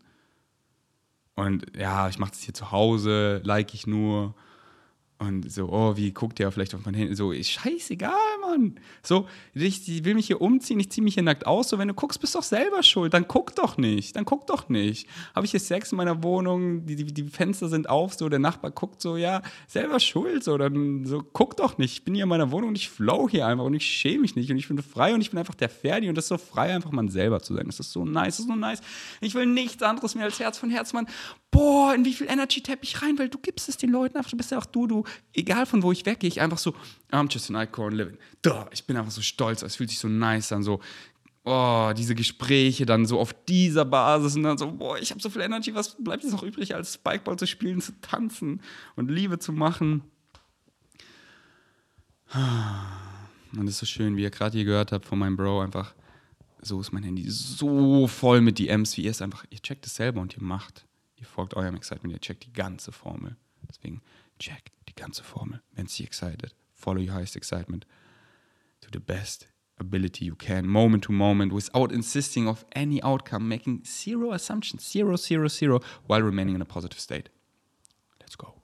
[1.35, 4.35] Und ja, ich mache das hier zu Hause, like ich nur.
[5.17, 7.15] Und so, oh, wie guckt der vielleicht auf mein Handy?
[7.15, 8.79] So, ist scheißegal, on.
[9.03, 11.69] So, ich, ich will mich hier umziehen, ich ziehe mich hier nackt aus.
[11.69, 13.13] So, wenn du guckst, bist du doch selber schuld.
[13.13, 14.15] Dann guck doch nicht.
[14.15, 15.07] Dann guck doch nicht.
[15.35, 18.39] Habe ich hier Sex in meiner Wohnung, die, die, die Fenster sind auf, so, der
[18.39, 20.43] Nachbar guckt so, ja, selber schuld.
[20.43, 21.93] So, dann so, guck doch nicht.
[21.93, 24.35] Ich bin hier in meiner Wohnung und ich flow hier einfach und ich schäme mich
[24.35, 26.37] nicht und ich bin frei und ich bin einfach der Ferdi und das ist so
[26.37, 27.65] frei, einfach man selber zu sein.
[27.65, 28.81] Das ist so nice, das ist so nice.
[29.21, 31.07] Ich will nichts anderes mehr als Herz von Herz, Mann.
[31.51, 34.31] Boah, in wie viel Energy tapp ich rein, weil du gibst es den Leuten einfach,
[34.31, 36.73] du bist ja auch du, du, egal von wo ich weggehe, ich einfach so,
[37.11, 38.17] I'm just an icon living.
[38.41, 40.79] Duh, ich bin einfach so stolz, es fühlt sich so nice an, so,
[41.43, 45.29] oh, diese Gespräche dann so auf dieser Basis und dann so, boah, ich habe so
[45.29, 48.61] viel Energy, was bleibt jetzt noch übrig, als Spikeball zu spielen, zu tanzen
[48.95, 50.03] und Liebe zu machen.
[52.33, 55.93] Und es ist so schön, wie ihr gerade hier gehört habt von meinem Bro, einfach,
[56.61, 59.95] so ist mein Handy so voll mit DMs, wie ihr es einfach, ihr checkt es
[59.95, 60.85] selber und ihr macht.
[61.17, 63.35] Ihr folgt eurem Excitement, ihr checkt die ganze Formel.
[63.67, 64.01] Deswegen
[64.39, 65.61] check die ganze Formel.
[65.73, 67.85] Wenn sie excited, follow your highest excitement
[68.81, 69.47] to the best
[69.79, 75.15] ability you can, moment to moment, without insisting of any outcome, making zero assumptions, zero,
[75.15, 77.29] zero, zero, while remaining in a positive state.
[78.19, 78.61] Let's go.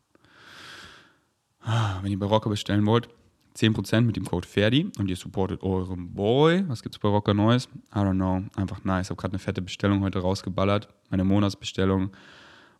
[1.65, 3.09] Ah, wenn ihr bei bestellen wollt,
[3.57, 6.63] 10% mit dem Code Ferdi und ihr supportet euren Boy.
[6.67, 7.67] Was gibt's bei Rocker Neues?
[7.91, 8.43] I don't know.
[8.55, 9.07] Einfach nice.
[9.07, 10.87] Ich habe gerade eine fette Bestellung heute rausgeballert.
[11.09, 12.11] Meine Monatsbestellung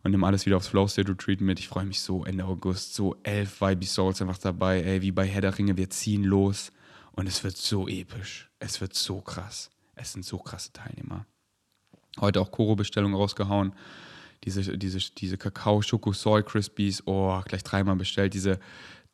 [0.02, 1.58] und nehme alles wieder aufs Flow State Retreat mit.
[1.58, 2.94] Ich freue mich so Ende August.
[2.94, 4.82] So elf Vibe Souls einfach dabei.
[4.82, 5.76] Ey, wie bei Herr der Ringe.
[5.76, 6.72] Wir ziehen los.
[7.12, 8.48] Und es wird so episch.
[8.60, 9.70] Es wird so krass.
[9.96, 11.26] Es sind so krasse Teilnehmer.
[12.20, 13.72] Heute auch Koro-Bestellung rausgehauen.
[14.44, 17.02] Diese, diese, diese Kakao-Schoko-Soy-Crispies.
[17.06, 18.34] Oh, gleich dreimal bestellt.
[18.34, 18.60] Diese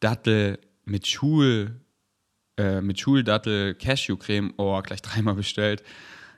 [0.00, 1.80] Dattel mit Schul,
[2.58, 5.82] äh, mit Schuldattel Cashew-Creme, oh, gleich dreimal bestellt.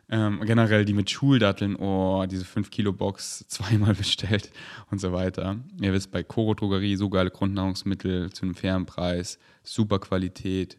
[0.08, 4.50] Ähm, generell die mit Schuldatteln, oh, diese 5-Kilo-Box zweimal bestellt
[4.90, 5.58] und so weiter.
[5.80, 10.78] Ihr wisst, bei Koro Drogerie so geile Grundnahrungsmittel zu einem fairen Preis, super Qualität,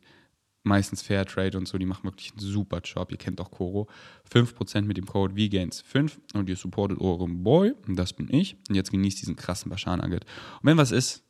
[0.63, 3.11] meistens Fairtrade und so, die machen wirklich einen super Job.
[3.11, 3.87] Ihr kennt auch Koro.
[4.31, 8.55] 5% mit dem Code VGAINS5 und ihr supportet euren Boy, und das bin ich.
[8.69, 10.23] Und jetzt genießt diesen krassen Bashar-Nugget.
[10.25, 11.23] Und wenn was ist,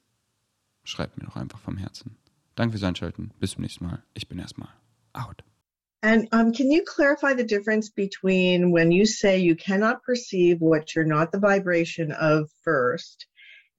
[0.84, 2.16] schreibt mir doch einfach vom Herzen.
[2.56, 3.32] Danke fürs Einschalten.
[3.40, 4.04] Bis zum nächsten Mal.
[4.14, 4.70] Ich bin erstmal
[5.14, 5.44] out.
[6.04, 10.96] And um, can you clarify the difference between when you say you cannot perceive what
[10.96, 13.26] you're not the vibration of first,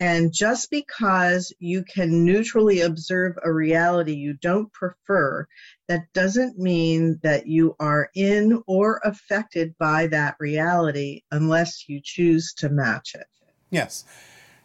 [0.01, 5.47] and just because you can neutrally observe a reality you don't prefer,
[5.89, 12.53] that doesn't mean that you are in or affected by that reality unless you choose
[12.59, 13.27] to match it.
[13.71, 14.05] Yes.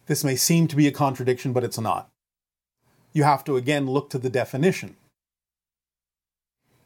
[0.06, 2.10] This may seem to be a contradiction, but it's not
[3.14, 4.97] you have to again look to the definition.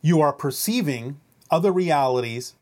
[0.01, 1.19] You are perceiving
[1.49, 2.55] other realities,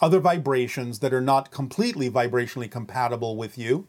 [0.00, 3.86] other vibrations that are not completely vibrationally compatible with you,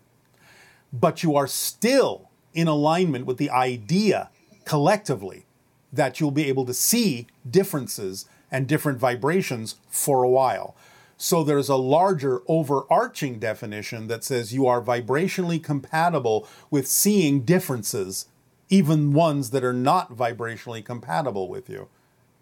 [0.93, 4.29] but you are still in alignment with the idea
[4.65, 5.45] collectively
[5.91, 10.75] that you'll be able to see differences and different vibrations for a while.
[11.17, 18.27] So there's a larger overarching definition that says you are vibrationally compatible with seeing differences
[18.69, 21.87] even ones that are not vibrationally compatible with you.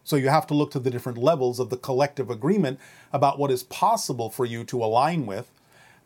[0.05, 2.79] So you have to look to the different levels of the collective agreement
[3.11, 5.51] about what is possible for you to align with,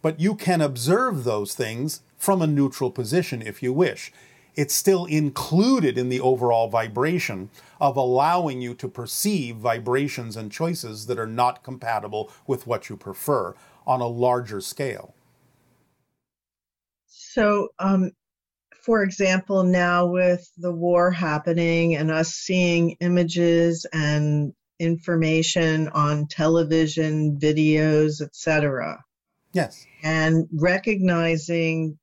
[0.02, 4.14] but you can observe those things from a neutral position if you wish.
[4.56, 7.50] It's still included in the overall vibration
[7.82, 12.95] of allowing you to perceive vibrations and choices that are not compatible with what you
[12.95, 13.54] prefer
[13.86, 15.14] on a larger scale.
[17.06, 18.12] So, um,
[18.82, 27.38] for example, now with the war happening and us seeing images and information on television,
[27.40, 29.04] videos, etc.
[29.54, 29.86] Yes.
[30.04, 31.98] And recognizing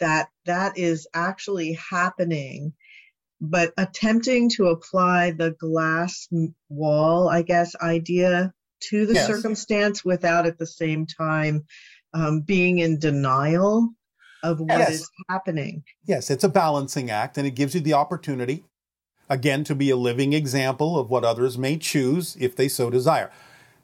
[0.00, 2.72] that that is actually happening,
[3.40, 6.28] but attempting to apply the glass
[6.68, 9.26] wall, I guess, idea to the yes.
[9.26, 11.64] circumstance without at the same time
[12.14, 13.90] um, being in denial
[14.42, 14.90] of what yes.
[14.90, 15.82] is happening.
[16.04, 18.64] Yes, it's a balancing act and it gives you the opportunity,
[19.28, 23.30] again, to be a living example of what others may choose if they so desire.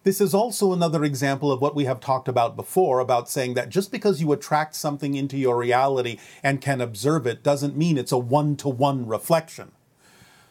[0.05, 3.71] This is also another example of what we have talked about before about saying that
[3.71, 8.13] just because you attract something into your reality and can observe it doesn't mean it's
[8.13, 9.73] a one to one reflection.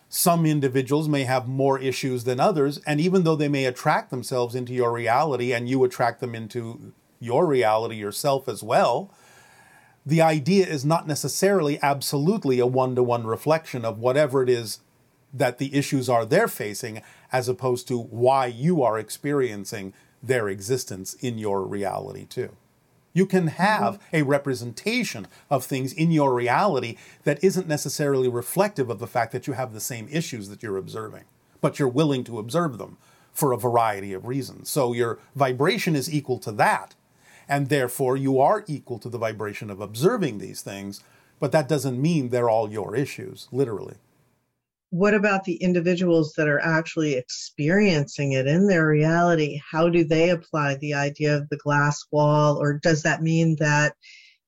[0.09, 4.55] Some individuals may have more issues than others, and even though they may attract themselves
[4.55, 9.11] into your reality and you attract them into your reality yourself as well,
[10.05, 14.79] the idea is not necessarily absolutely a one to one reflection of whatever it is
[15.33, 17.01] that the issues are they're facing,
[17.31, 22.55] as opposed to why you are experiencing their existence in your reality, too.
[23.13, 24.15] You can have mm-hmm.
[24.17, 29.47] a representation of things in your reality that isn't necessarily reflective of the fact that
[29.47, 31.23] you have the same issues that you're observing.
[31.63, 32.97] but you're willing to observe them
[33.31, 34.69] for a variety of reasons.
[34.69, 36.93] So your vibration is equal to that.
[37.47, 41.01] And therefore, you are equal to the vibration of observing these things,
[41.39, 43.95] but that doesn't mean they're all your issues, literally.
[44.91, 49.59] What about the individuals that are actually experiencing it in their reality?
[49.71, 52.57] How do they apply the idea of the glass wall?
[52.57, 53.95] Or does that mean that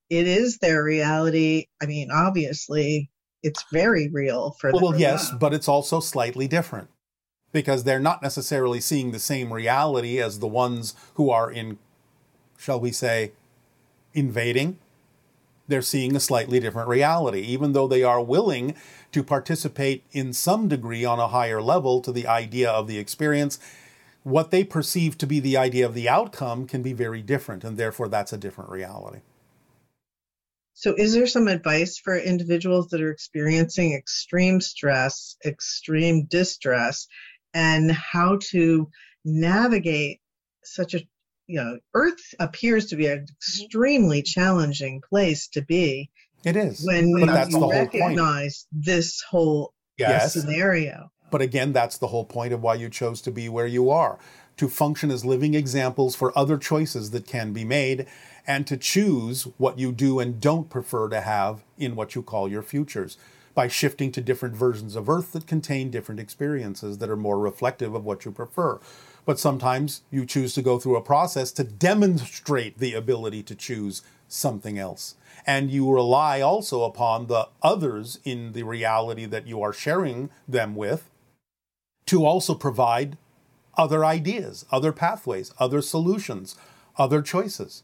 [0.10, 1.66] it is their reality?
[1.82, 3.10] I mean, obviously,
[3.41, 4.82] it's very real for them.
[4.82, 6.89] Well, yes, but it's also slightly different
[7.52, 11.80] because they're not necessarily seeing the same reality as the ones who are in,
[12.58, 13.32] shall we say,
[14.14, 14.78] invading.
[15.68, 18.76] They're seeing a slightly different reality, even though they are willing
[19.12, 23.60] to participate in some degree on a higher level to the idea of the experience.
[24.24, 27.78] What they perceive to be the idea of the outcome can be very different, and
[27.78, 29.20] therefore that's a different reality.
[30.74, 37.08] So, is there some advice for individuals that are experiencing extreme stress, extreme distress,
[37.53, 38.89] and how to
[39.24, 40.20] navigate
[40.64, 41.08] such a
[41.48, 43.34] you know earth appears to be an mm-hmm.
[43.36, 46.10] extremely challenging place to be
[46.43, 46.86] It is.
[46.86, 47.93] when but you that's the whole point.
[47.93, 50.34] recognize this whole Yes.
[50.34, 53.89] scenario But again, that's the whole point of why you chose to be where you
[53.89, 54.20] are
[54.58, 58.06] to function as living examples for other choices that can be made
[58.48, 62.50] and to choose what you do and don't prefer to have in what you call
[62.50, 63.18] your futures
[63.54, 67.96] by shifting to different versions of Earth that contain different experiences that are more reflective
[67.96, 68.80] of what you prefer.
[69.26, 74.03] But sometimes you choose to go through a process to demonstrate the ability to choose
[74.28, 75.15] something else.
[75.45, 80.76] And you rely also upon the others in the reality that you are sharing them
[80.76, 81.09] with
[82.07, 83.17] to also provide
[83.78, 86.55] other ideas, other pathways, other solutions,
[86.97, 87.84] other choices.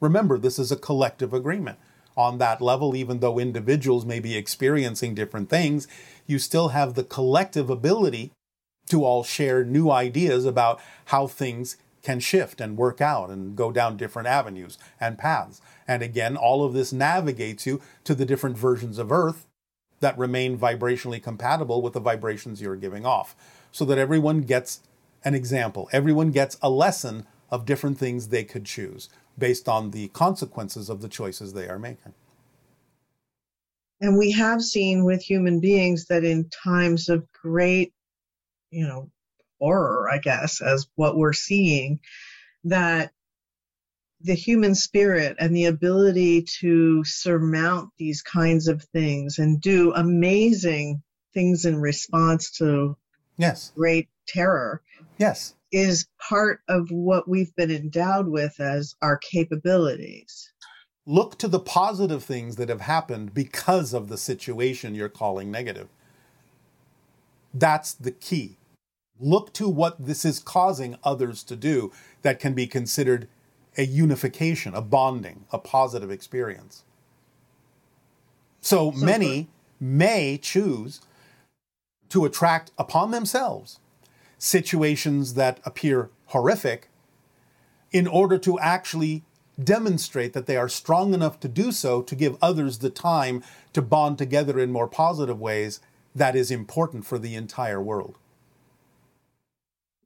[0.00, 1.78] Remember, this is a collective agreement.
[2.16, 5.86] On that level, even though individuals may be experiencing different things,
[6.26, 8.32] you still have the collective ability
[8.88, 13.72] to all share new ideas about how things can shift and work out and go
[13.72, 15.60] down different avenues and paths.
[15.86, 19.46] And again, all of this navigates you to the different versions of Earth
[20.00, 23.34] that remain vibrationally compatible with the vibrations you're giving off
[23.72, 24.80] so that everyone gets
[25.24, 25.88] an example.
[25.92, 31.00] Everyone gets a lesson of different things they could choose based on the consequences of
[31.00, 32.14] the choices they are making.
[34.00, 37.92] And we have seen with human beings that in times of great,
[38.70, 39.10] you know,
[39.58, 42.00] horror, I guess, as what we're seeing,
[42.64, 43.10] that
[44.20, 51.02] the human spirit and the ability to surmount these kinds of things and do amazing
[51.34, 52.96] things in response to
[53.36, 54.82] Yes, great terror
[55.18, 60.52] yes, is part of what we've been endowed with as our capabilities.
[61.06, 65.88] look to the positive things that have happened because of the situation you're calling negative.
[67.52, 68.56] That's the key.
[69.20, 71.92] Look to what this is causing others to do
[72.22, 73.28] that can be considered
[73.76, 76.84] a unification, a bonding, a positive experience.
[78.60, 79.48] So, So many
[79.80, 81.00] may choose
[82.08, 83.78] to attract upon themselves
[84.38, 86.88] situations that appear horrific
[87.90, 89.24] in order to actually
[89.62, 93.42] demonstrate that they are strong enough to do so to give others the time
[93.72, 95.80] to bond together in more positive ways
[96.14, 98.18] that is important for the entire world.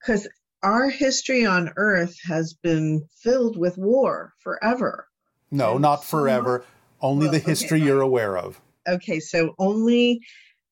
[0.00, 0.28] Because
[0.62, 5.06] our history on earth has been filled with war forever.
[5.50, 6.64] No, not forever,
[7.00, 7.86] only Well, the history fine.
[7.86, 8.60] you're aware of.
[8.88, 10.20] Okay, so only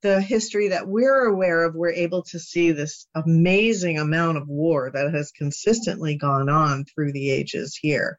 [0.03, 4.91] the history that we're aware of, we're able to see this amazing amount of war
[4.93, 8.17] that has consistently gone on through the ages here.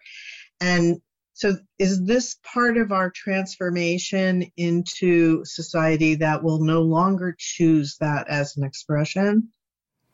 [0.60, 1.02] And
[1.42, 8.28] so, is this part of our transformation into society that will no longer choose that
[8.30, 9.50] as an expression?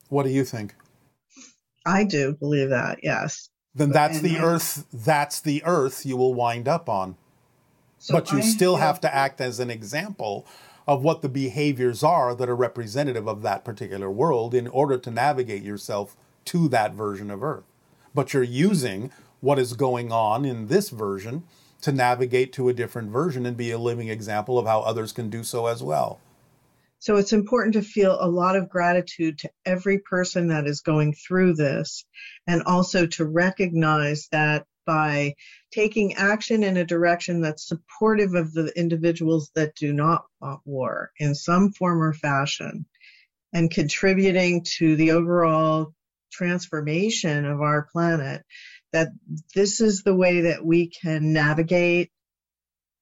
[0.08, 0.74] What do you think?
[1.84, 3.50] I do believe that, yes.
[3.74, 7.16] Then that's the I- earth, that's the earth you will wind up on.
[7.98, 10.46] So but you I still have to act as an example
[10.86, 15.10] of what the behaviors are that are representative of that particular world in order to
[15.10, 16.16] navigate yourself
[16.46, 17.64] to that version of Earth.
[18.14, 21.44] But you're using what is going on in this version
[21.82, 25.30] to navigate to a different version and be a living example of how others can
[25.30, 26.20] do so as well.
[27.00, 31.14] So it's important to feel a lot of gratitude to every person that is going
[31.14, 32.04] through this,
[32.48, 35.34] and also to recognize that by
[35.70, 41.12] taking action in a direction that's supportive of the individuals that do not want war
[41.18, 42.84] in some form or fashion,
[43.52, 45.94] and contributing to the overall
[46.32, 48.42] transformation of our planet,
[48.92, 49.08] that
[49.54, 52.10] this is the way that we can navigate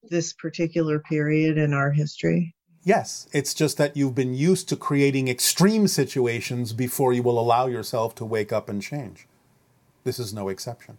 [0.03, 2.55] this particular period in our history.
[2.85, 7.67] Yes, it's just that you've been used to creating extreme situations before you will allow
[7.67, 9.27] yourself to wake up and change.
[10.05, 10.99] This is no exception.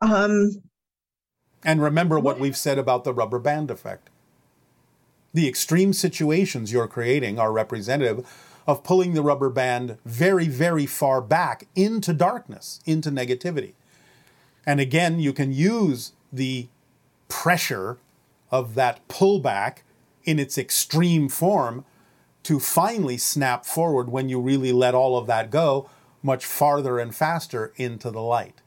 [0.00, 0.62] Um,
[1.62, 4.10] And remember what we've said about the rubber band effect.
[5.32, 8.26] The extreme situations you're creating are representative
[8.66, 13.72] of pulling the rubber band very, very far back into darkness, into negativity.
[14.66, 16.68] And again, you can use the
[17.28, 17.98] pressure
[18.50, 19.78] of that pullback
[20.24, 21.84] in its extreme form
[22.42, 25.88] to finally snap forward when you really let all of that go
[26.22, 28.60] much farther and faster into the light.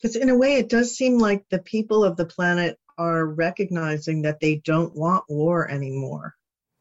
[0.00, 4.22] Because in a way, it does seem like the people of the planet are recognizing
[4.22, 6.34] that they don't want war anymore,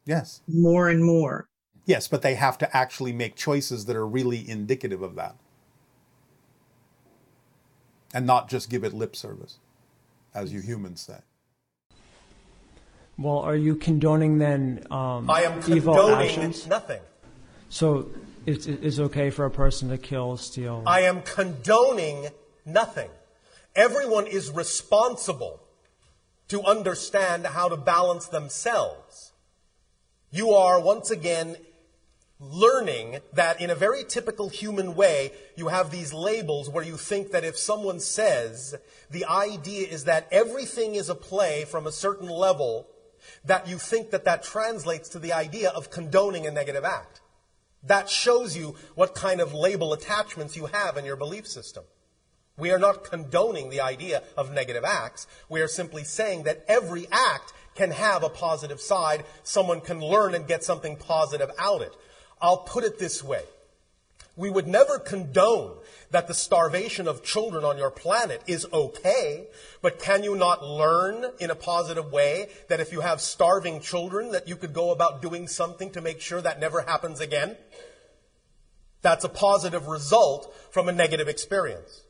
[0.06, 0.42] Yes.
[0.48, 1.48] more and more.
[1.86, 5.36] Yes, but they have to actually make choices that are really indicative of that.
[8.14, 9.58] And not just give it lip service,
[10.34, 11.20] as you humans say.
[13.18, 16.68] Well, are you condoning then um, I am evil condoning actions?
[16.68, 17.02] nothing.
[17.70, 18.10] So
[18.46, 20.84] it's, it's okay for a person to kill, steal.
[20.86, 22.30] I am condoning
[22.66, 23.10] nothing.
[23.76, 25.62] Everyone is responsible
[26.50, 29.31] to understand how to balance themselves.
[30.34, 31.58] You are once again
[32.40, 37.32] learning that in a very typical human way, you have these labels where you think
[37.32, 38.76] that if someone says
[39.10, 42.88] the idea is that everything is a play from a certain level,
[43.44, 47.20] that you think that that translates to the idea of condoning a negative act.
[47.84, 51.84] That shows you what kind of label attachments you have in your belief system.
[52.58, 55.28] We are not condoning the idea of negative acts.
[55.50, 59.26] We are simply saying that every act can have a positive side.
[59.44, 61.96] Someone can learn and get something positive out of it.
[62.42, 63.44] I'll put it this way.
[64.36, 65.78] We would never condone
[66.10, 69.48] that the starvation of children on your planet is okay,
[69.82, 74.32] but can you not learn in a positive way that if you have starving children
[74.32, 77.58] that you could go about doing something to make sure that never happens again?
[79.02, 82.02] That's a positive result from a negative experience.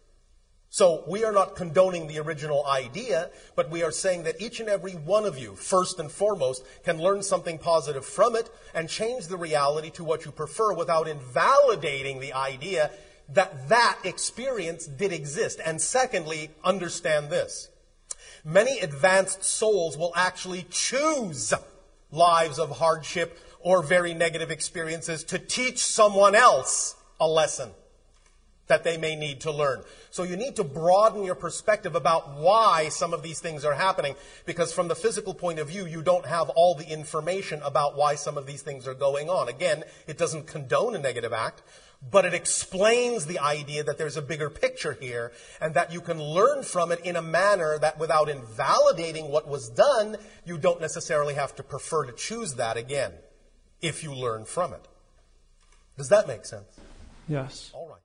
[0.74, 4.70] So we are not condoning the original idea, but we are saying that each and
[4.70, 9.28] every one of you, first and foremost, can learn something positive from it and change
[9.28, 12.90] the reality to what you prefer without invalidating the idea
[13.34, 15.60] that that experience did exist.
[15.66, 17.68] And secondly, understand this.
[18.46, 21.54] Many advanced souls will actually choose
[22.12, 27.72] lives of hardship or very negative experiences to teach someone else a lesson
[28.72, 29.84] that they may need to learn.
[30.12, 34.16] So you need to broaden your perspective about why some of these things are happening
[34.46, 38.16] because from the physical point of view, you don't have all the information about why
[38.16, 39.50] some of these things are going on.
[39.50, 41.64] Again, it doesn't condone a negative act,
[42.10, 46.24] but it explains the idea that there's a bigger picture here and that you can
[46.24, 50.16] learn from it in a manner that without invalidating what was done,
[50.46, 53.12] you don't necessarily have to prefer to choose that again
[53.82, 54.88] if you learn from it.
[55.98, 56.80] Does that make sense?
[57.28, 57.70] yes.
[57.74, 58.02] All right.